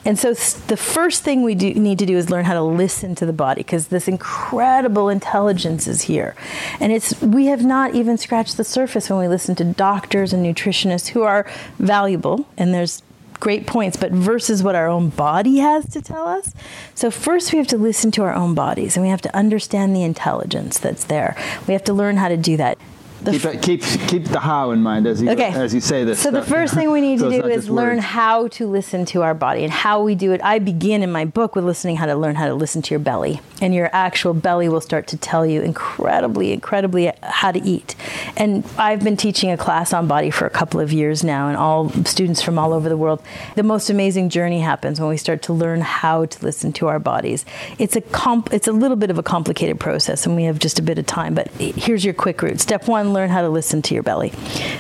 [0.04, 3.14] And so the first thing we do, need to do is learn how to listen
[3.16, 6.36] to the body because this incredible intelligence is here.
[6.80, 10.44] And it's we have not even scratched the surface when we listen to doctors and
[10.44, 11.46] nutritionists who are
[11.78, 13.04] valuable and there's
[13.42, 16.54] great points, but versus what our own body has to tell us.
[16.96, 19.94] So, first we have to listen to our own bodies and we have to understand
[19.94, 21.36] the intelligence that's there.
[21.68, 22.78] We have to learn how to do that
[23.26, 25.52] keep, keep, keep the how in mind as you, okay.
[25.54, 26.20] as you say this.
[26.20, 26.46] So stuff.
[26.46, 29.34] the first thing we need so to do is learn how to listen to our
[29.34, 30.42] body and how we do it.
[30.44, 33.00] I begin in my book with listening how to learn how to listen to your
[33.00, 37.96] belly, and your actual belly will start to tell you incredibly, incredibly how to eat.
[38.38, 41.58] And I've been teaching a class on body for a couple of years now, and
[41.58, 43.22] all students from all over the world.
[43.56, 47.00] The most amazing journey happens when we start to learn how to listen to our
[47.00, 47.46] bodies.
[47.78, 50.80] It's a comp- it's a little bit of a complicated process, and we have just
[50.80, 51.36] a bit of time.
[51.36, 52.60] But here's your quick route.
[52.60, 54.34] Step one learn how to listen to your belly.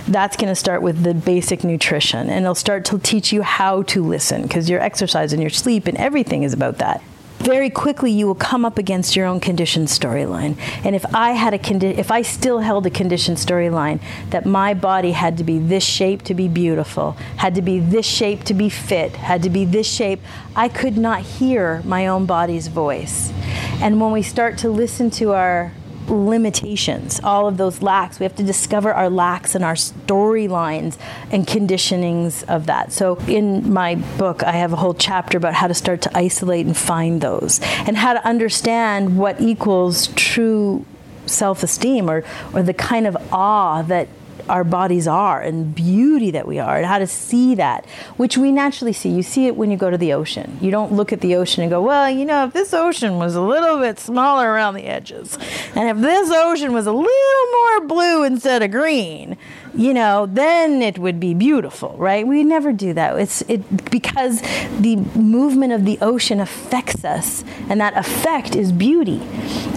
[0.07, 3.83] That's going to start with the basic nutrition, and it'll start to teach you how
[3.83, 7.01] to listen because your exercise and your sleep and everything is about that
[7.41, 10.55] very quickly you will come up against your own conditioned storyline.
[10.85, 14.73] And if I had a condi- if I still held a conditioned storyline that my
[14.73, 18.53] body had to be this shape to be beautiful, had to be this shape to
[18.53, 20.19] be fit, had to be this shape,
[20.55, 23.33] I could not hear my own body's voice.
[23.81, 25.71] And when we start to listen to our
[26.11, 28.19] limitations, all of those lacks.
[28.19, 30.97] We have to discover our lacks and our storylines
[31.31, 32.91] and conditionings of that.
[32.91, 36.65] So, in my book, I have a whole chapter about how to start to isolate
[36.65, 40.85] and find those and how to understand what equals true
[41.25, 44.07] self esteem or, or the kind of awe that
[44.51, 47.85] our bodies are and beauty that we are and how to see that,
[48.17, 49.09] which we naturally see.
[49.09, 50.57] You see it when you go to the ocean.
[50.59, 53.33] You don't look at the ocean and go, well, you know, if this ocean was
[53.33, 55.37] a little bit smaller around the edges,
[55.73, 59.37] and if this ocean was a little more blue instead of green,
[59.73, 62.27] you know, then it would be beautiful, right?
[62.27, 63.17] We never do that.
[63.17, 64.41] It's it because
[64.79, 69.21] the movement of the ocean affects us, and that effect is beauty.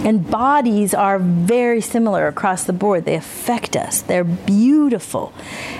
[0.03, 3.05] And bodies are very similar across the board.
[3.05, 4.01] They affect us.
[4.01, 5.33] They're beautiful.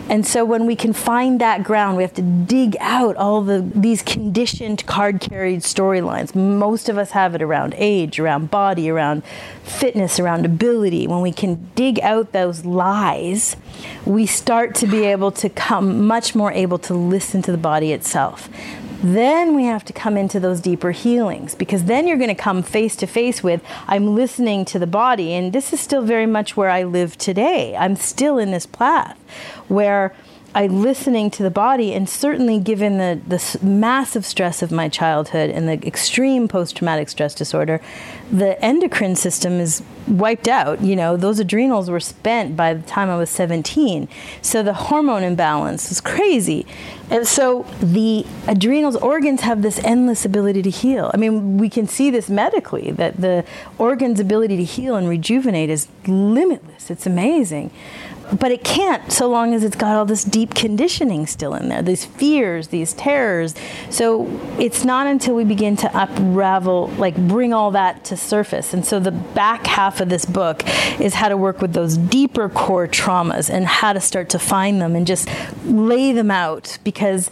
[0.09, 3.70] And so when we can find that ground, we have to dig out all the
[3.76, 6.36] these conditioned card carried storylines.
[6.36, 9.24] Most of us have it around age, around body, around
[9.63, 11.07] fitness, around ability.
[11.07, 13.57] When we can dig out those lies,
[14.05, 17.91] we start to be able to come much more able to listen to the body
[17.91, 18.49] itself.
[19.01, 22.63] Then we have to come into those deeper healings because then you're going to come
[22.63, 25.33] face to face with I'm listening to the body.
[25.33, 27.75] And this is still very much where I live today.
[27.75, 29.17] I'm still in this path
[29.67, 30.15] where
[30.55, 35.49] I'm listening to the body, and certainly given the, the massive stress of my childhood
[35.49, 37.81] and the extreme post traumatic stress disorder,
[38.31, 40.79] the endocrine system is wiped out.
[40.79, 44.07] You know, those adrenals were spent by the time I was 17.
[44.41, 46.65] So the hormone imbalance is crazy.
[47.09, 51.11] And so the adrenals organs have this endless ability to heal.
[51.13, 53.43] I mean, we can see this medically that the
[53.77, 56.89] organ's ability to heal and rejuvenate is limitless.
[56.89, 57.71] It's amazing
[58.39, 61.82] but it can't so long as it's got all this deep conditioning still in there
[61.82, 63.55] these fears these terrors.
[63.89, 64.28] So
[64.59, 68.73] it's not until we begin to unravel like bring all that to surface.
[68.73, 70.63] And so the back half of this book
[70.99, 74.82] is how to work with those deeper core traumas and how to start to find
[74.82, 75.30] them and just
[75.65, 76.78] lay them out.
[76.84, 77.30] Because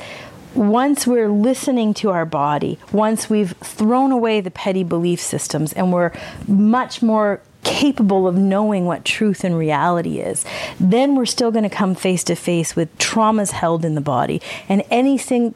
[0.55, 5.91] once we're listening to our body, once we've thrown away the petty belief systems and
[5.91, 6.11] we're
[6.47, 10.45] much more capable of knowing what truth and reality is,
[10.79, 14.41] then we're still going to come face to face with traumas held in the body
[14.69, 15.55] and anything,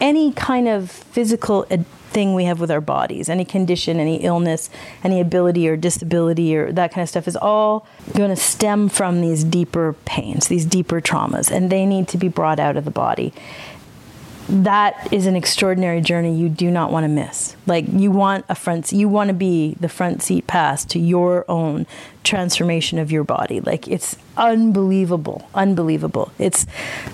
[0.00, 1.66] any kind of physical
[2.14, 4.70] thing we have with our bodies, any condition, any illness,
[5.02, 7.86] any ability or disability or that kind of stuff is all
[8.16, 12.28] going to stem from these deeper pains, these deeper traumas, and they need to be
[12.28, 13.32] brought out of the body
[14.48, 17.56] that is an extraordinary journey you do not want to miss.
[17.66, 21.44] Like you want a front, you want to be the front seat pass to your
[21.50, 21.86] own
[22.24, 23.60] transformation of your body.
[23.60, 26.30] Like it's unbelievable, unbelievable.
[26.38, 26.66] It's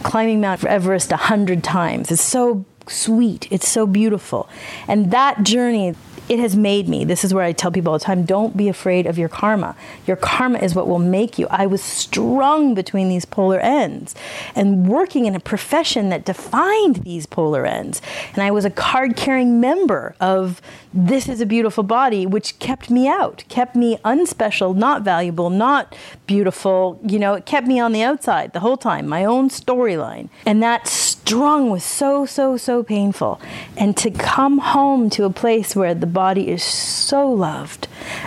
[0.03, 2.11] climbing Mount Everest a hundred times.
[2.11, 3.47] It's so sweet.
[3.51, 4.49] It's so beautiful,
[4.89, 5.95] and that journey
[6.31, 7.05] it has made me.
[7.05, 9.75] This is where I tell people all the time don't be afraid of your karma.
[10.07, 11.49] Your karma is what will make you.
[11.51, 14.15] I was strung between these polar ends
[14.55, 18.01] and working in a profession that defined these polar ends.
[18.33, 20.63] And I was a card carrying member of
[20.93, 25.95] This is a Beautiful Body, which kept me out, kept me unspecial, not valuable, not
[26.27, 26.99] beautiful.
[27.07, 30.31] You know, it kept me on the outside the whole time, my own storyline.
[30.45, 33.41] And that strung was so, so, so painful.
[33.77, 37.87] And to come home to a place where the body is so loved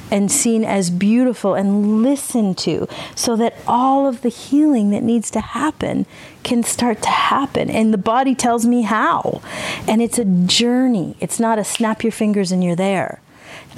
[0.09, 5.29] and seen as beautiful and listened to so that all of the healing that needs
[5.31, 6.05] to happen
[6.43, 7.69] can start to happen.
[7.69, 9.41] And the body tells me how.
[9.87, 13.21] And it's a journey, it's not a snap your fingers and you're there.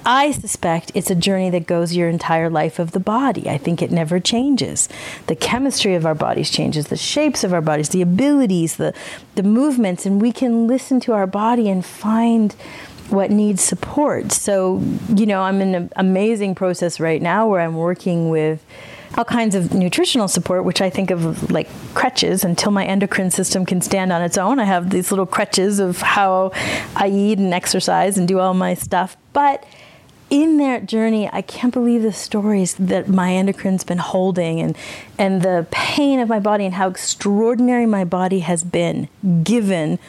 [0.07, 3.49] I suspect it's a journey that goes your entire life of the body.
[3.49, 4.87] I think it never changes.
[5.25, 8.93] The chemistry of our bodies changes, the shapes of our bodies, the abilities, the,
[9.33, 12.53] the movements, and we can listen to our body and find
[13.09, 14.31] what needs support.
[14.31, 14.81] So,
[15.15, 18.63] you know, I'm in an amazing process right now where I'm working with
[19.17, 23.65] all kinds of nutritional support, which I think of like crutches until my endocrine system
[23.65, 24.59] can stand on its own.
[24.59, 26.51] I have these little crutches of how
[26.95, 29.15] I eat and exercise and do all my stuff.
[29.33, 29.65] But
[30.29, 34.75] in that journey, I can't believe the stories that my endocrine's been holding and,
[35.17, 39.07] and the pain of my body and how extraordinary my body has been
[39.43, 39.99] given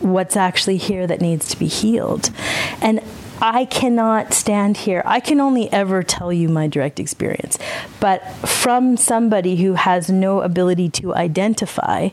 [0.00, 2.30] what's actually here that needs to be healed.
[2.80, 3.00] And
[3.42, 5.02] I cannot stand here.
[5.06, 7.58] I can only ever tell you my direct experience.
[7.98, 12.10] But from somebody who has no ability to identify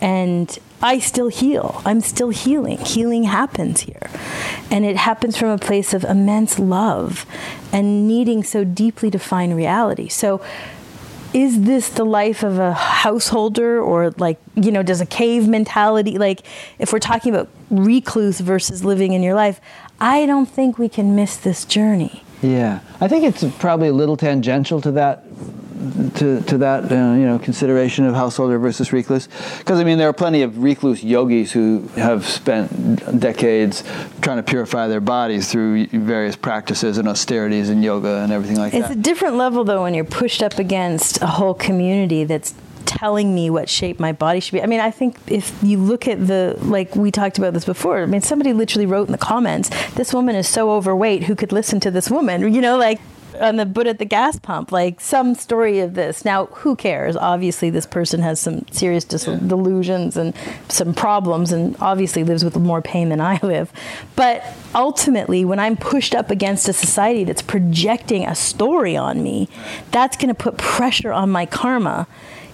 [0.00, 1.82] and I still heal.
[1.84, 2.78] I'm still healing.
[2.78, 4.08] Healing happens here.
[4.70, 7.26] And it happens from a place of immense love
[7.72, 10.08] and needing so deeply to find reality.
[10.08, 10.40] So,
[11.32, 16.18] is this the life of a householder or like, you know, does a cave mentality,
[16.18, 16.40] like
[16.80, 19.60] if we're talking about recluse versus living in your life,
[20.00, 22.24] I don't think we can miss this journey.
[22.42, 25.24] Yeah, I think it's probably a little tangential to that
[26.16, 30.08] to, to that uh, you know consideration of householder versus recluse because I mean there
[30.08, 33.82] are plenty of recluse yogis who have spent decades
[34.20, 38.74] trying to purify their bodies through various practices and austerities and yoga and everything like
[38.74, 38.90] it's that.
[38.92, 42.54] It's a different level though when you're pushed up against a whole community that's
[42.90, 44.62] telling me what shape my body should be.
[44.62, 48.02] I mean, I think if you look at the, like we talked about this before,
[48.02, 51.52] I mean, somebody literally wrote in the comments, this woman is so overweight, who could
[51.52, 52.52] listen to this woman?
[52.52, 53.00] You know, like
[53.40, 56.24] on the boot at the gas pump, like some story of this.
[56.24, 57.16] Now, who cares?
[57.16, 59.38] Obviously, this person has some serious dis- yeah.
[59.46, 60.34] delusions and
[60.68, 63.72] some problems, and obviously lives with more pain than I live.
[64.16, 64.44] But
[64.74, 69.48] ultimately, when I'm pushed up against a society that's projecting a story on me,
[69.92, 72.08] that's going to put pressure on my karma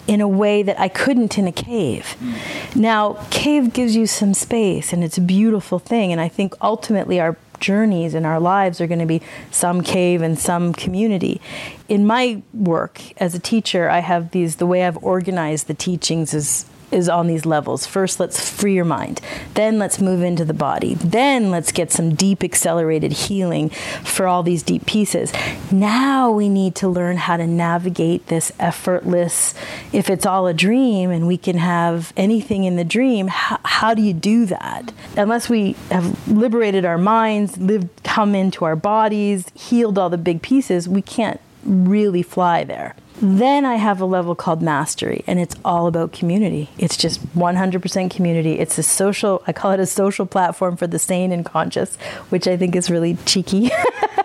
[0.06, 2.16] in a way that I couldn't in a cave.
[2.20, 2.76] Mm.
[2.76, 6.12] Now, cave gives you some space and it's a beautiful thing.
[6.12, 10.22] And I think ultimately our journeys and our lives are going to be some cave
[10.22, 11.40] and some community.
[11.88, 16.34] In my work as a teacher, I have these, the way I've organized the teachings
[16.34, 16.66] is
[16.96, 17.86] is on these levels.
[17.86, 19.20] First, let's free your mind.
[19.54, 20.94] Then, let's move into the body.
[20.94, 25.32] Then, let's get some deep accelerated healing for all these deep pieces.
[25.70, 29.54] Now, we need to learn how to navigate this effortless,
[29.92, 33.94] if it's all a dream and we can have anything in the dream, how, how
[33.94, 34.92] do you do that?
[35.16, 40.42] Unless we have liberated our minds, lived, come into our bodies, healed all the big
[40.42, 42.94] pieces, we can't really fly there.
[43.20, 46.68] Then I have a level called mastery, and it's all about community.
[46.76, 48.58] It's just 100% community.
[48.58, 51.96] It's a social, I call it a social platform for the sane and conscious,
[52.28, 53.70] which I think is really cheeky.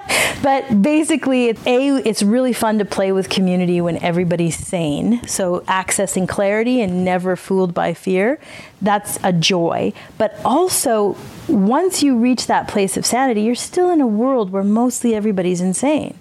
[0.42, 5.26] but basically, it's, A, it's really fun to play with community when everybody's sane.
[5.28, 8.40] So accessing clarity and never fooled by fear,
[8.82, 9.94] that's a joy.
[10.18, 11.16] But also,
[11.48, 15.62] once you reach that place of sanity, you're still in a world where mostly everybody's
[15.62, 16.18] insane.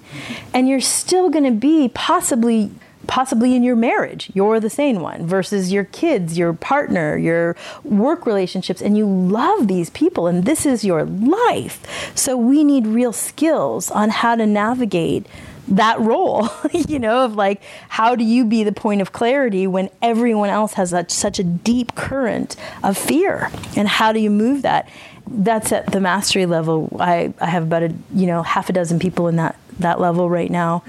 [0.53, 2.71] And you're still going to be possibly
[3.11, 8.25] possibly in your marriage, you're the sane one versus your kids, your partner, your work
[8.25, 12.13] relationships, and you love these people and this is your life.
[12.15, 15.27] So we need real skills on how to navigate
[15.67, 19.91] that role, you know, of like, how do you be the point of clarity when
[20.01, 22.55] everyone else has such, such a deep current
[22.85, 23.51] of fear?
[23.77, 24.89] And how do you move that?
[25.27, 26.97] That's at the mastery level.
[27.01, 30.31] I, I have about a, you know, half a dozen people in that, that level
[30.31, 30.85] right now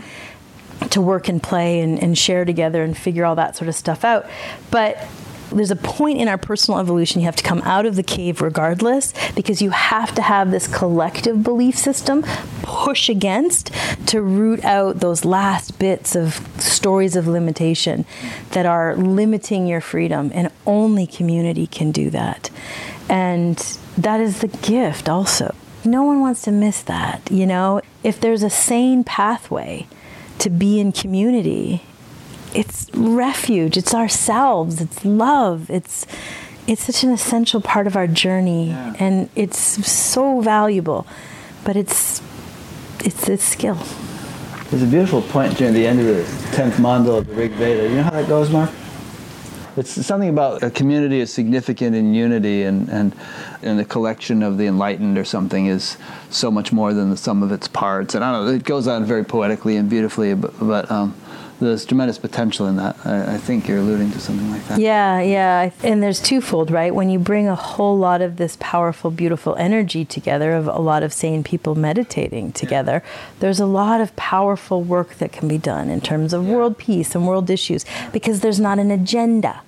[0.90, 4.04] to work and play and, and share together and figure all that sort of stuff
[4.04, 4.28] out.
[4.70, 4.98] But
[5.52, 8.42] there's a point in our personal evolution you have to come out of the cave
[8.42, 12.24] regardless because you have to have this collective belief system
[12.62, 13.72] push against
[14.08, 18.06] to root out those last bits of stories of limitation
[18.52, 22.50] that are limiting your freedom and only community can do that.
[23.10, 23.58] And
[23.98, 25.54] that is the gift also.
[25.84, 27.82] No one wants to miss that you know?
[28.04, 29.88] If there's a sane pathway
[30.42, 31.84] to be in community.
[32.54, 36.06] It's refuge, it's ourselves, it's love, it's
[36.68, 38.94] it's such an essential part of our journey yeah.
[39.00, 39.60] and it's
[39.90, 41.08] so valuable.
[41.64, 42.22] But it's
[43.04, 43.78] it's a skill.
[44.70, 46.24] There's a beautiful point during the end of the
[46.56, 47.90] tenth mandala of the Rig Veda.
[47.90, 48.72] You know how that goes, Mark?
[49.78, 53.16] It's something about a community is significant in unity, and, and,
[53.62, 55.98] and the collection of the enlightened or something is
[56.30, 58.14] so much more than the sum of its parts.
[58.14, 61.16] And I don't know, it goes on very poetically and beautifully, but, but um,
[61.66, 62.96] there's tremendous potential in that.
[63.06, 64.80] I, I, think you're alluding to something like that.
[64.80, 65.72] Yeah, yeah.
[65.84, 66.94] And there's twofold, right?
[66.94, 71.04] When you bring a whole lot of this powerful, beautiful energy together, of a lot
[71.04, 73.12] of sane people meditating together, yeah.
[73.40, 76.54] there's a lot of powerful work that can be done in terms of yeah.
[76.54, 79.62] world peace and world issues because there's not an agenda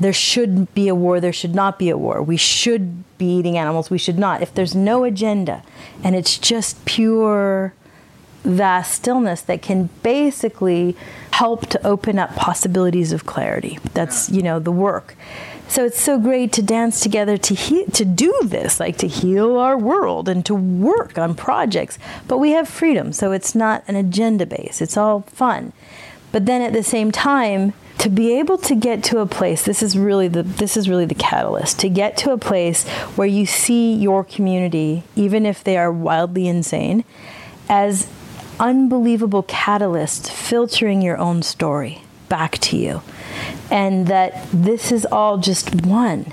[0.00, 2.20] there should be a war, there should not be a war.
[2.20, 4.42] We should be eating animals, we should not.
[4.42, 5.62] If there's no agenda
[6.02, 7.74] and it's just pure
[8.44, 10.96] vast stillness that can basically
[11.32, 13.78] help to open up possibilities of clarity.
[13.94, 15.16] That's, you know, the work.
[15.66, 19.56] So it's so great to dance together to he- to do this, like to heal
[19.56, 21.98] our world and to work on projects.
[22.28, 24.82] But we have freedom, so it's not an agenda base.
[24.82, 25.72] It's all fun.
[26.32, 29.82] But then at the same time, to be able to get to a place this
[29.82, 33.46] is really the this is really the catalyst to get to a place where you
[33.46, 37.04] see your community even if they are wildly insane
[37.68, 38.08] as
[38.60, 43.02] unbelievable catalyst filtering your own story back to you
[43.70, 46.32] and that this is all just one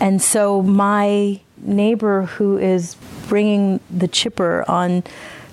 [0.00, 2.96] and so my neighbor who is
[3.28, 5.02] bringing the chipper on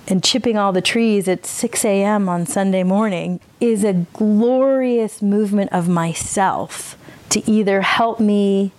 [0.08, 2.30] and chipping all the trees at 6 a.m.
[2.30, 6.98] on Sunday morning is a glorious movement of myself
[7.30, 8.72] to either help me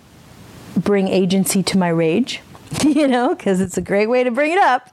[0.77, 2.41] bring agency to my rage,
[2.83, 4.89] you know, because it's a great way to bring it up,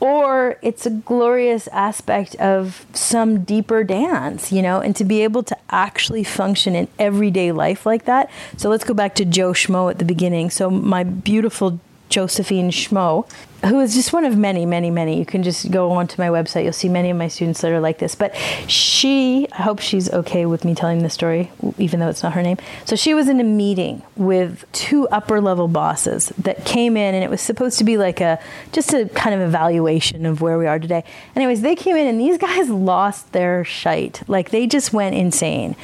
[0.00, 5.42] or it's a glorious aspect of some deeper dance, you know, and to be able
[5.42, 8.30] to actually function in everyday life like that.
[8.56, 10.50] So let's go back to Joe Schmo at the beginning.
[10.50, 13.28] So, my beautiful Josephine Schmo,
[13.64, 15.18] who is just one of many, many, many.
[15.18, 16.64] You can just go onto my website.
[16.64, 18.14] You'll see many of my students that are like this.
[18.14, 18.36] But
[18.68, 22.42] she, I hope she's okay with me telling the story, even though it's not her
[22.42, 22.58] name.
[22.84, 27.24] So she was in a meeting with two upper level bosses that came in, and
[27.24, 28.38] it was supposed to be like a
[28.72, 31.02] just a kind of evaluation of where we are today.
[31.34, 34.22] Anyways, they came in, and these guys lost their shite.
[34.28, 35.74] Like they just went insane,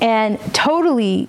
[0.00, 1.28] and totally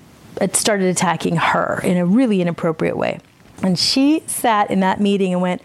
[0.53, 3.19] started attacking her in a really inappropriate way.
[3.63, 5.61] And she sat in that meeting and went,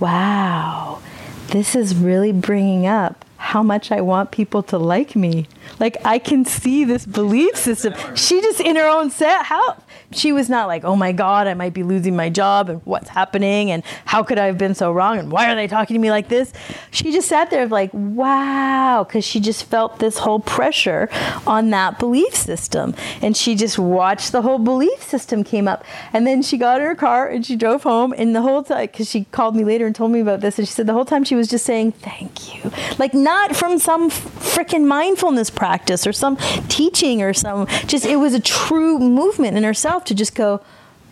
[0.00, 1.00] Wow,
[1.48, 5.46] this is really bringing up how much I want people to like me.
[5.80, 7.94] Like I can see this belief system.
[8.14, 11.54] She just in her own set how she was not like, oh my God, I
[11.54, 14.92] might be losing my job and what's happening and how could I have been so
[14.92, 16.52] wrong and why are they talking to me like this?
[16.90, 21.08] She just sat there like, wow, because she just felt this whole pressure
[21.46, 22.94] on that belief system.
[23.22, 25.84] And she just watched the whole belief system came up.
[26.12, 28.14] And then she got in her car and she drove home.
[28.16, 30.66] And the whole time, because she called me later and told me about this, and
[30.66, 32.70] she said the whole time she was just saying, thank you.
[32.98, 36.38] Like, not from some freaking mindfulness practice or some
[36.68, 40.62] teaching or some, just, it was a true movement in herself to just go,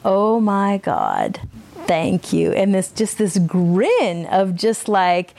[0.03, 1.39] oh my God,
[1.87, 2.53] thank you.
[2.53, 5.35] And this, just this grin of just like,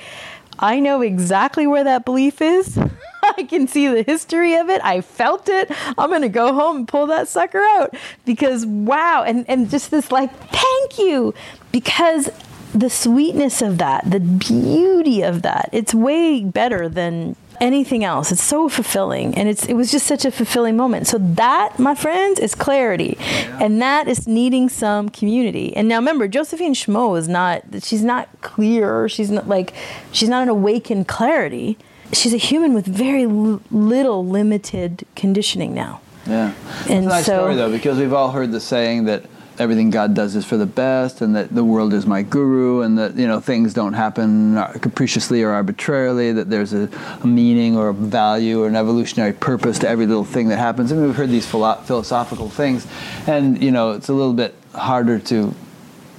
[0.59, 2.77] I know exactly where that belief is.
[3.23, 4.79] I can see the history of it.
[4.83, 5.71] I felt it.
[5.97, 9.23] I'm going to go home and pull that sucker out because wow.
[9.25, 11.33] And, and just this like, thank you.
[11.71, 12.29] Because
[12.73, 18.31] the sweetness of that, the beauty of that, it's way better than anything else.
[18.31, 21.07] It's so fulfilling, and it's it was just such a fulfilling moment.
[21.07, 23.59] So that, my friends, is clarity, yeah.
[23.61, 25.75] and that is needing some community.
[25.75, 29.09] And now remember, Josephine Schmo is not she's not clear.
[29.09, 29.73] She's not like
[30.11, 31.77] she's not an awakened clarity.
[32.13, 36.01] She's a human with very l- little limited conditioning now.
[36.25, 36.53] Yeah,
[36.89, 39.25] and it's a nice so, story though because we've all heard the saying that
[39.59, 42.97] everything God does is for the best, and that the world is my guru, and
[42.97, 46.31] that you know things don't happen capriciously or arbitrarily.
[46.31, 46.89] That there's a,
[47.21, 50.91] a meaning or a value or an evolutionary purpose to every little thing that happens.
[50.91, 52.87] I mean, we've heard these philo- philosophical things,
[53.27, 55.53] and you know it's a little bit harder to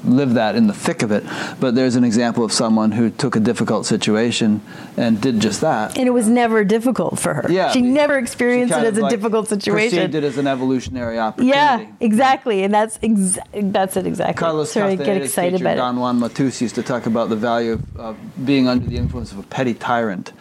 [0.04, 1.24] live that in the thick of it.
[1.60, 4.60] But there's an example of someone who took a difficult situation
[4.96, 5.96] and did just that.
[5.98, 7.46] And it was never difficult for her.
[7.50, 9.98] Yeah, she never experienced she it as a like difficult situation.
[9.98, 11.56] Perceived it as an evolutionary opportunity.
[11.56, 14.34] Yeah, exactly, and that's exa- that's it exactly.
[14.34, 17.96] Carlos Sorry, get excited about Don Juan Matus used to talk about the value of,
[17.96, 20.32] of being under the influence of a petty tyrant.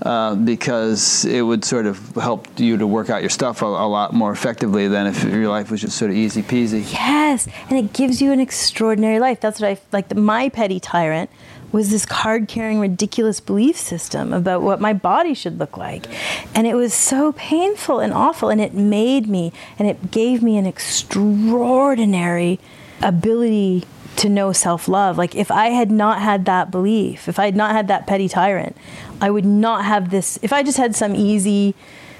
[0.00, 3.86] Uh, because it would sort of help you to work out your stuff a, a,
[3.86, 6.90] lot more effectively than if your life was just sort of easy peasy.
[6.92, 9.40] Yes, and it gives you an extraordinary life.
[9.40, 10.16] That's what I like.
[10.16, 11.30] My petty tyrant
[11.72, 16.06] was this card carrying ridiculous belief system about what my body should look like.
[16.54, 18.50] And it was so painful and awful.
[18.50, 22.60] And it made me, and it gave me an extraordinary
[23.00, 23.84] ability
[24.16, 25.18] to know self love.
[25.18, 28.28] Like, if I had not had that belief, if I had not had that petty
[28.28, 28.76] tyrant,
[29.20, 30.38] I would not have this.
[30.42, 31.74] If I just had some easy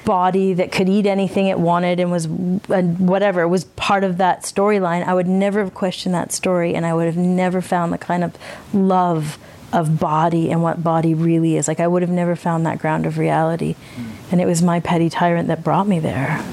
[0.05, 4.43] body that could eat anything it wanted and was and whatever was part of that
[4.43, 7.99] storyline, I would never have questioned that story and I would have never found the
[7.99, 8.37] kind of
[8.73, 9.39] love
[9.73, 11.67] of body and what body really is.
[11.67, 13.75] Like, I would have never found that ground of reality.
[13.95, 14.05] Hmm.
[14.31, 16.45] And it was my petty tyrant that brought me there.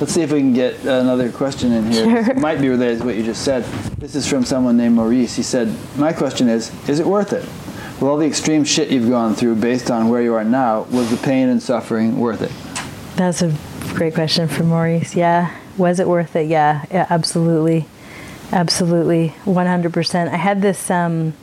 [0.00, 2.24] Let's see if we can get another question in here.
[2.24, 2.30] Sure.
[2.32, 3.64] It might be related to what you just said.
[3.98, 5.36] This is from someone named Maurice.
[5.36, 7.44] He said, My question is Is it worth it?
[7.94, 11.10] With all the extreme shit you've gone through based on where you are now, was
[11.10, 12.50] the pain and suffering worth it?
[13.16, 13.56] That's a
[13.94, 15.14] great question for Maurice.
[15.14, 15.56] Yeah.
[15.78, 16.48] Was it worth it?
[16.48, 17.86] Yeah, yeah absolutely.
[18.52, 19.34] Absolutely.
[19.44, 20.28] 100%.
[20.28, 20.90] I had this.
[20.90, 21.34] Um,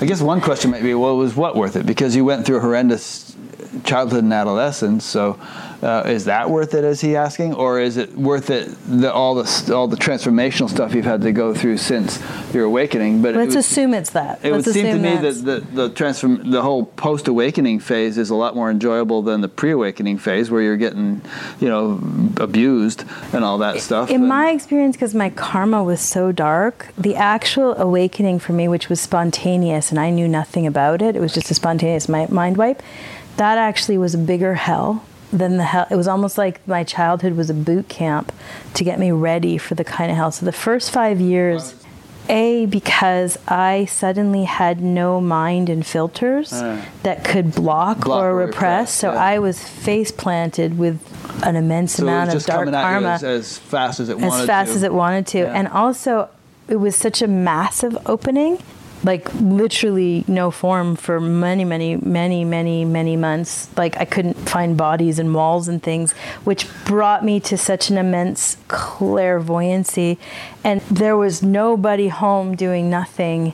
[0.00, 1.86] I guess one question might be, well, was what worth it?
[1.86, 3.36] Because you went through a horrendous
[3.84, 5.38] childhood and adolescence, so
[5.84, 6.82] uh, is that worth it?
[6.82, 8.74] Is he asking, or is it worth it?
[8.88, 12.22] The, all the all the transformational stuff you've had to go through since
[12.54, 13.20] your awakening.
[13.20, 14.40] But let's it would, assume it's that.
[14.42, 18.16] It let's would seem to me that the the transform the whole post awakening phase
[18.16, 21.20] is a lot more enjoyable than the pre awakening phase, where you're getting,
[21.60, 22.00] you know,
[22.38, 23.04] abused
[23.34, 24.08] and all that stuff.
[24.08, 28.68] In and, my experience, because my karma was so dark, the actual awakening for me,
[28.68, 31.14] which was spontaneous, and I knew nothing about it.
[31.14, 32.82] It was just a spontaneous mind wipe.
[33.36, 35.04] That actually was a bigger hell
[35.38, 35.86] than the hell.
[35.90, 38.32] It was almost like my childhood was a boot camp
[38.74, 40.30] to get me ready for the kind of hell.
[40.30, 41.74] So the first five years,
[42.28, 48.34] a because I suddenly had no mind and filters uh, that could block, block or,
[48.34, 48.54] repress.
[48.54, 49.22] repress so yeah.
[49.22, 51.00] I was face planted with
[51.44, 54.76] an immense so amount of dark karma as, as, fast as it wanted fast to.
[54.76, 55.52] as it wanted to, yeah.
[55.52, 56.30] and also
[56.68, 58.58] it was such a massive opening
[59.04, 63.68] like literally no form for many, many, many, many, many months.
[63.76, 66.12] Like I couldn't find bodies and walls and things,
[66.44, 70.18] which brought me to such an immense clairvoyancy.
[70.64, 73.52] And there was nobody home doing nothing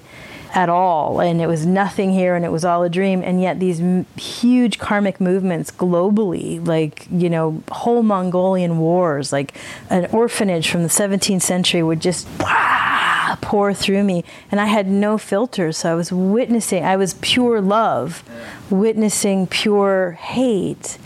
[0.54, 1.20] at all.
[1.20, 3.22] And it was nothing here and it was all a dream.
[3.22, 9.54] And yet these m- huge karmic movements globally like you know whole mongolian wars like
[9.88, 14.24] an orphanage from the 17th century would just wah, pour through me.
[14.50, 18.22] And i had no filters so i was witnessing i was pure love
[18.70, 20.98] witnessing pure hate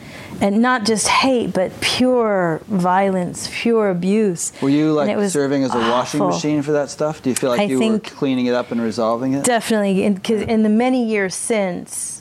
[0.45, 4.53] and not just hate, but pure violence, pure abuse.
[4.61, 7.23] Were you like serving as a washing machine for that stuff?
[7.23, 9.43] Do you feel like I you were cleaning it up and resolving it?
[9.43, 12.21] Definitely, because in the many years since,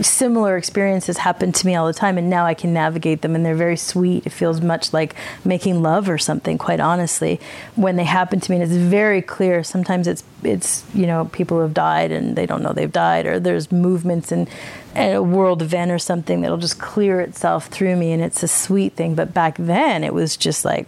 [0.00, 3.44] similar experiences happen to me all the time, and now I can navigate them, and
[3.44, 4.26] they're very sweet.
[4.26, 5.14] It feels much like
[5.44, 6.58] making love or something.
[6.58, 7.40] Quite honestly,
[7.74, 9.62] when they happen to me, and it's very clear.
[9.62, 13.26] Sometimes it's it's you know people who have died and they don't know they've died,
[13.26, 14.48] or there's movements and
[14.94, 18.48] at a world event or something that'll just clear itself through me, and it's a
[18.48, 19.14] sweet thing.
[19.14, 20.86] But back then, it was just like.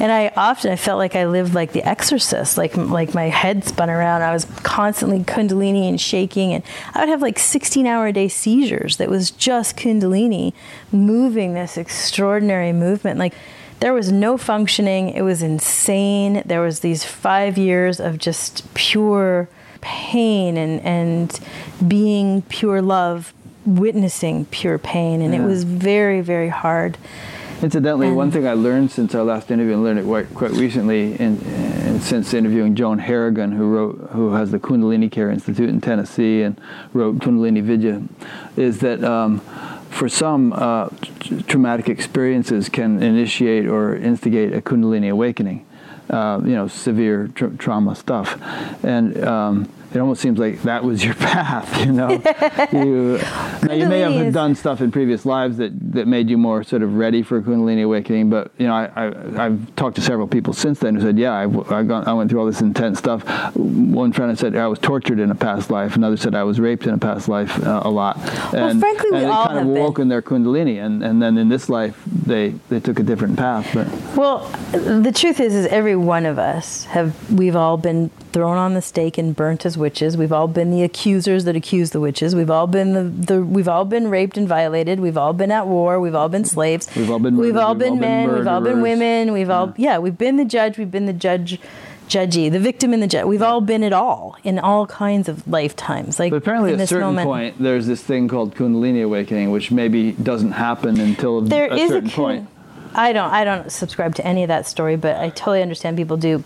[0.00, 3.64] And I often I felt like I lived like The Exorcist, like like my head
[3.64, 4.22] spun around.
[4.22, 6.64] I was constantly kundalini and shaking, and
[7.00, 8.96] would have like 16 hour a day seizures.
[8.98, 10.52] That was just kundalini
[10.92, 13.18] moving this extraordinary movement.
[13.18, 13.34] Like
[13.80, 15.10] there was no functioning.
[15.10, 16.42] It was insane.
[16.44, 19.48] There was these five years of just pure
[19.80, 21.40] pain and and
[21.88, 23.32] being pure love,
[23.64, 25.46] witnessing pure pain, and it mm.
[25.46, 26.98] was very very hard.
[27.62, 31.12] Incidentally, one thing I learned since our last interview, and learned it quite, quite recently,
[31.18, 35.78] and, and since interviewing Joan Harrigan, who wrote, who has the Kundalini Care Institute in
[35.78, 36.58] Tennessee and
[36.94, 38.02] wrote Kundalini Vidya,
[38.56, 39.40] is that um,
[39.90, 40.88] for some, uh,
[41.48, 45.66] traumatic experiences can initiate or instigate a Kundalini awakening.
[46.08, 48.36] Uh, you know, severe tra- trauma stuff,
[48.82, 51.84] and um, it almost seems like that was your path.
[51.84, 52.10] You know,
[52.72, 53.18] you,
[53.66, 56.82] now you may have done stuff in previous lives that, that made you more sort
[56.82, 58.30] of ready for Kundalini awakening.
[58.30, 61.32] But you know, I, I I've talked to several people since then who said, yeah,
[61.32, 61.44] I,
[61.74, 63.24] I, got, I went through all this intense stuff.
[63.56, 65.96] One friend said I was tortured in a past life.
[65.96, 68.16] Another said I was raped in a past life uh, a lot.
[68.54, 69.82] And, frankly, we and all kind of have been.
[69.82, 73.36] woke in their Kundalini, and, and then in this life they they took a different
[73.36, 73.70] path.
[73.74, 78.56] But Well, the truth is, is every one of us have we've all been thrown
[78.56, 80.16] on the stake and burnt as witches.
[80.16, 82.36] We've all been the accusers that accuse the witches.
[82.36, 85.00] We've all been the, the we've all been raped and violated.
[85.00, 85.98] We've all been at war.
[85.98, 86.88] We've all been slaves.
[86.94, 87.62] We've all been We've murdered.
[87.64, 88.32] all We've been all been men.
[88.36, 89.32] we've all been women.
[89.32, 89.98] We've all yeah.
[89.98, 90.78] We've been the judge.
[90.78, 91.58] We've been the judge.
[92.08, 93.24] Judgy, the victim and the judge.
[93.26, 96.18] We've all been it all in all kinds of lifetimes.
[96.18, 97.24] Like but apparently at a certain moment.
[97.28, 101.90] point there's this thing called Kundalini awakening, which maybe doesn't happen until there a is
[101.92, 102.48] a certain con- point.
[102.96, 106.16] I don't I don't subscribe to any of that story, but I totally understand people
[106.16, 106.42] do.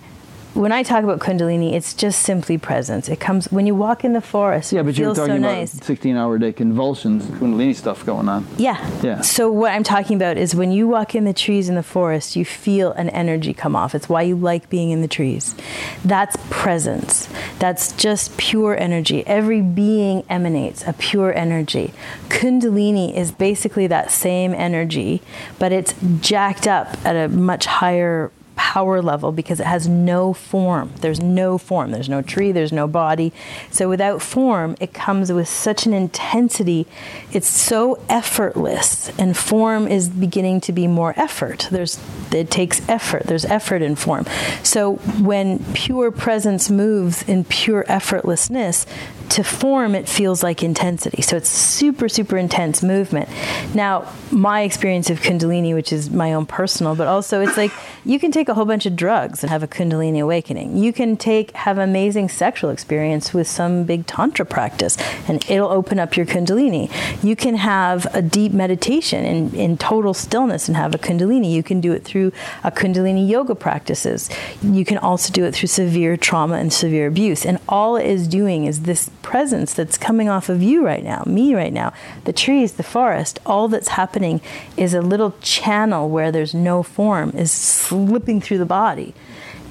[0.55, 3.09] When I talk about Kundalini, it's just simply presence.
[3.09, 4.73] It comes when you walk in the forest.
[4.73, 5.73] Yeah, but you're talking so about nice.
[5.73, 8.47] 16 hour day convulsions, Kundalini stuff going on.
[8.57, 8.79] Yeah.
[9.03, 9.21] Yeah.
[9.23, 12.37] So what I'm talking about is when you walk in the trees in the forest,
[12.37, 13.97] you feel an energy come off.
[13.97, 15.57] It's why you like being in the trees.
[16.05, 17.29] That's presence.
[17.59, 19.27] That's just pure energy.
[19.27, 21.93] Every being emanates a pure energy.
[22.29, 25.21] Kundalini is basically that same energy,
[25.59, 30.93] but it's jacked up at a much higher power level because it has no form.
[31.01, 31.91] There's no form.
[31.91, 33.33] There's no tree, there's no body.
[33.71, 36.87] So without form, it comes with such an intensity.
[37.33, 41.69] It's so effortless and form is beginning to be more effort.
[41.71, 41.99] There's
[42.33, 43.25] it takes effort.
[43.25, 44.27] There's effort in form.
[44.63, 48.87] So when pure presence moves in pure effortlessness,
[49.31, 51.23] to form it feels like intensity.
[51.23, 53.29] So it's super super intense movement.
[53.75, 57.73] Now, my experience of kundalini, which is my own personal, but also it's like
[58.05, 60.77] you can take a whole bunch of drugs and have a kundalini awakening.
[60.77, 64.97] You can take have amazing sexual experience with some big tantra practice
[65.29, 66.91] and it'll open up your kundalini.
[67.23, 71.51] You can have a deep meditation in, in total stillness and have a kundalini.
[71.51, 72.33] You can do it through
[72.63, 74.31] a kundalini yoga practices.
[74.63, 77.47] You can also do it through severe trauma and severe abuse.
[77.47, 81.25] And all it is doing is this presence that's coming off of you right now,
[81.27, 81.93] me right now,
[82.25, 84.41] the trees, the forest, all that's happening
[84.77, 89.15] is a little channel where there's no form is slipping through the body.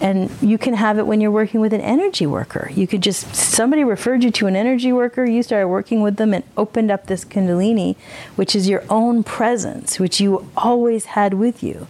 [0.02, 2.70] And you can have it when you're working with an energy worker.
[2.74, 6.34] You could just, somebody referred you to an energy worker, you started working with them
[6.34, 7.96] and opened up this Kundalini,
[8.36, 11.88] which is your own presence, which you always had with you.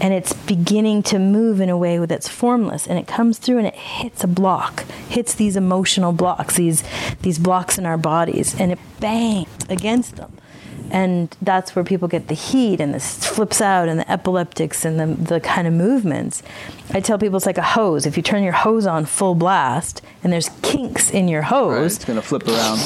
[0.00, 2.86] And it's beginning to move in a way that's formless.
[2.86, 6.82] And it comes through and it hits a block, hits these emotional blocks, these,
[7.22, 10.32] these blocks in our bodies, and it bangs against them
[10.90, 15.00] and that's where people get the heat and the flips out and the epileptics and
[15.00, 16.42] the, the kind of movements.
[16.90, 18.06] I tell people it's like a hose.
[18.06, 21.86] If you turn your hose on full blast and there's kinks in your hose, right,
[21.86, 22.78] it's going to flip around.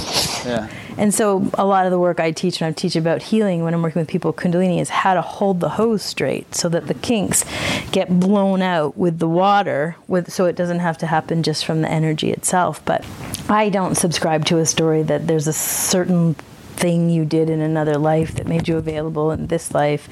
[0.46, 0.70] Yeah.
[0.96, 3.74] And so a lot of the work I teach when I teach about healing when
[3.74, 6.94] I'm working with people Kundalini is how to hold the hose straight so that the
[6.94, 7.44] kinks
[7.92, 11.82] get blown out with the water with so it doesn't have to happen just from
[11.82, 12.84] the energy itself.
[12.84, 13.04] But
[13.48, 16.36] I don't subscribe to a story that there's a certain
[16.78, 20.08] thing you did in another life that made you available in this life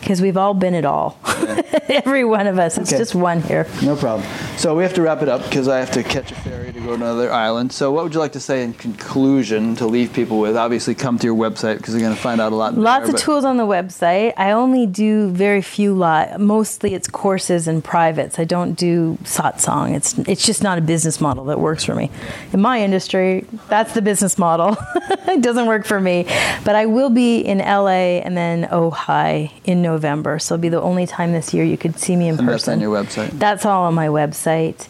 [0.00, 1.18] because we've all been it all.
[1.26, 1.62] Yeah.
[1.88, 2.78] Every one of us.
[2.78, 2.98] It's okay.
[2.98, 3.66] just one here.
[3.82, 4.28] No problem.
[4.56, 6.80] So we have to wrap it up because I have to catch a ferry to
[6.80, 7.72] go to another island.
[7.72, 10.56] So what would you like to say in conclusion to leave people with?
[10.56, 12.74] Obviously, come to your website because they're going to find out a lot.
[12.74, 14.34] Lots there, of tools on the website.
[14.36, 16.40] I only do very few lot.
[16.40, 18.38] Mostly it's courses and privates.
[18.38, 19.94] I don't do satsang.
[19.94, 22.10] It's it's just not a business model that works for me.
[22.52, 24.76] In my industry, that's the business model.
[25.28, 26.26] it doesn't work for me.
[26.64, 30.38] But I will be in LA and then Ojai in November.
[30.38, 32.52] So it'll be the only time this year you could see me in and person.
[32.52, 33.38] That's on your website.
[33.38, 34.88] That's all on my website.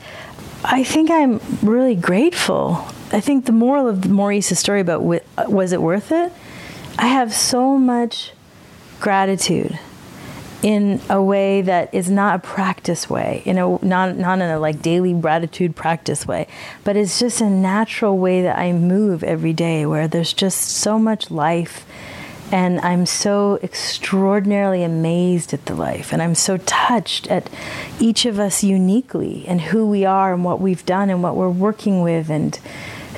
[0.64, 2.84] I think I'm really grateful.
[3.12, 5.02] I think the moral of Maurice's story about
[5.48, 6.32] was it worth it?
[6.98, 8.32] I have so much
[9.00, 9.78] gratitude
[10.62, 14.58] in a way that is not a practice way, in a not not in a
[14.58, 16.48] like daily gratitude practice way,
[16.82, 20.98] but it's just a natural way that I move every day where there's just so
[20.98, 21.86] much life
[22.50, 27.50] and I'm so extraordinarily amazed at the life, and I'm so touched at
[28.00, 31.50] each of us uniquely and who we are and what we've done and what we're
[31.50, 32.58] working with and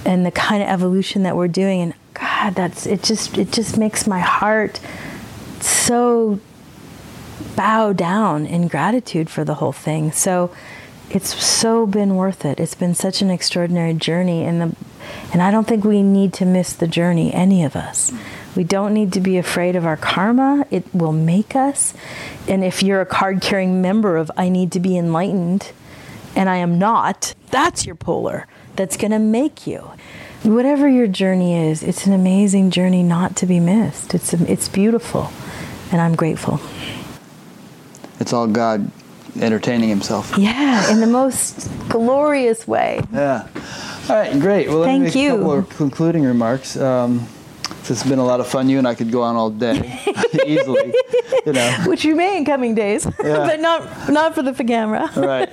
[0.05, 1.81] and the kind of evolution that we're doing.
[1.82, 3.02] And God, that's it.
[3.02, 4.81] Just it just makes my heart
[5.61, 6.40] so
[7.57, 10.12] bow down in gratitude for the whole thing.
[10.12, 10.51] So
[11.11, 12.59] it's so been worth it.
[12.59, 14.77] It's been such an extraordinary journey, and the
[15.32, 18.12] and I don't think we need to miss the journey, any of us.
[18.56, 20.66] We don't need to be afraid of our karma.
[20.70, 21.94] It will make us.
[22.48, 25.72] And if you're a card carrying member of I need to be enlightened
[26.35, 28.47] and I am not, that's your polar
[28.77, 29.90] that's going to make you.
[30.43, 34.14] Whatever your journey is, it's an amazing journey not to be missed.
[34.14, 35.31] It's, it's beautiful,
[35.93, 36.60] and I'm grateful.
[38.20, 38.90] It's all God
[39.39, 40.36] entertaining himself.
[40.39, 43.02] Yeah, in the most glorious way.
[43.12, 43.48] Yeah.
[44.09, 44.68] All right, great.
[44.68, 45.35] Well, let Thank you.
[45.35, 46.77] a couple of concluding remarks.
[46.77, 47.28] Um,
[47.90, 48.68] this has been a lot of fun.
[48.68, 50.00] You and I could go on all day
[50.46, 50.94] easily,
[51.44, 51.76] you know.
[51.86, 53.38] Which you may in coming days, yeah.
[53.38, 55.10] but not not for the camera.
[55.16, 55.50] right.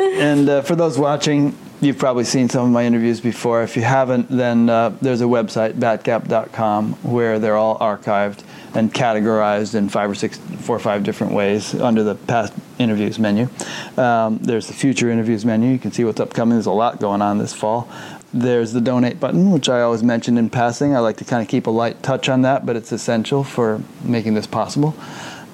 [0.00, 3.62] and uh, for those watching, you've probably seen some of my interviews before.
[3.62, 8.42] If you haven't, then uh, there's a website, batgap.com, where they're all archived
[8.74, 13.18] and categorized in five or six, four or five different ways under the past interviews
[13.18, 13.48] menu.
[13.96, 15.70] Um, there's the future interviews menu.
[15.70, 16.54] You can see what's upcoming.
[16.54, 17.88] There's a lot going on this fall.
[18.32, 20.94] There's the donate button, which I always mention in passing.
[20.94, 23.80] I like to kind of keep a light touch on that, but it's essential for
[24.02, 24.94] making this possible.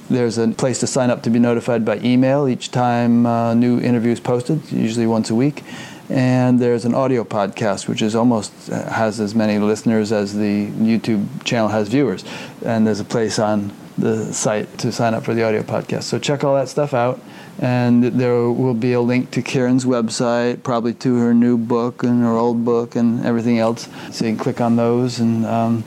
[0.08, 3.80] There's a place to sign up to be notified by email each time uh, new
[3.80, 5.62] interview is posted, usually once a week.
[6.08, 10.66] And there's an audio podcast, which is almost uh, has as many listeners as the
[10.68, 12.24] YouTube channel has viewers.
[12.64, 16.04] And there's a place on the site to sign up for the audio podcast.
[16.04, 17.20] So check all that stuff out
[17.62, 22.20] and there will be a link to Karen's website, probably to her new book and
[22.20, 23.88] her old book and everything else.
[24.10, 25.84] So you can click on those, and um,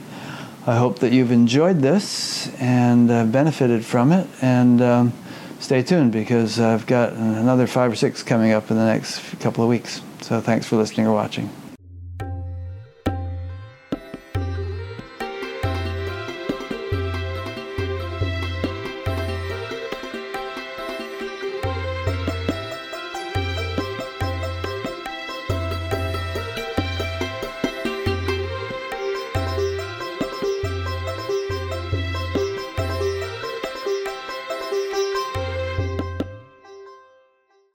[0.65, 4.25] I hope that you've enjoyed this and uh, benefited from it.
[4.41, 5.13] And um,
[5.59, 9.61] stay tuned because I've got another five or six coming up in the next couple
[9.61, 10.01] of weeks.
[10.21, 11.49] So thanks for listening or watching.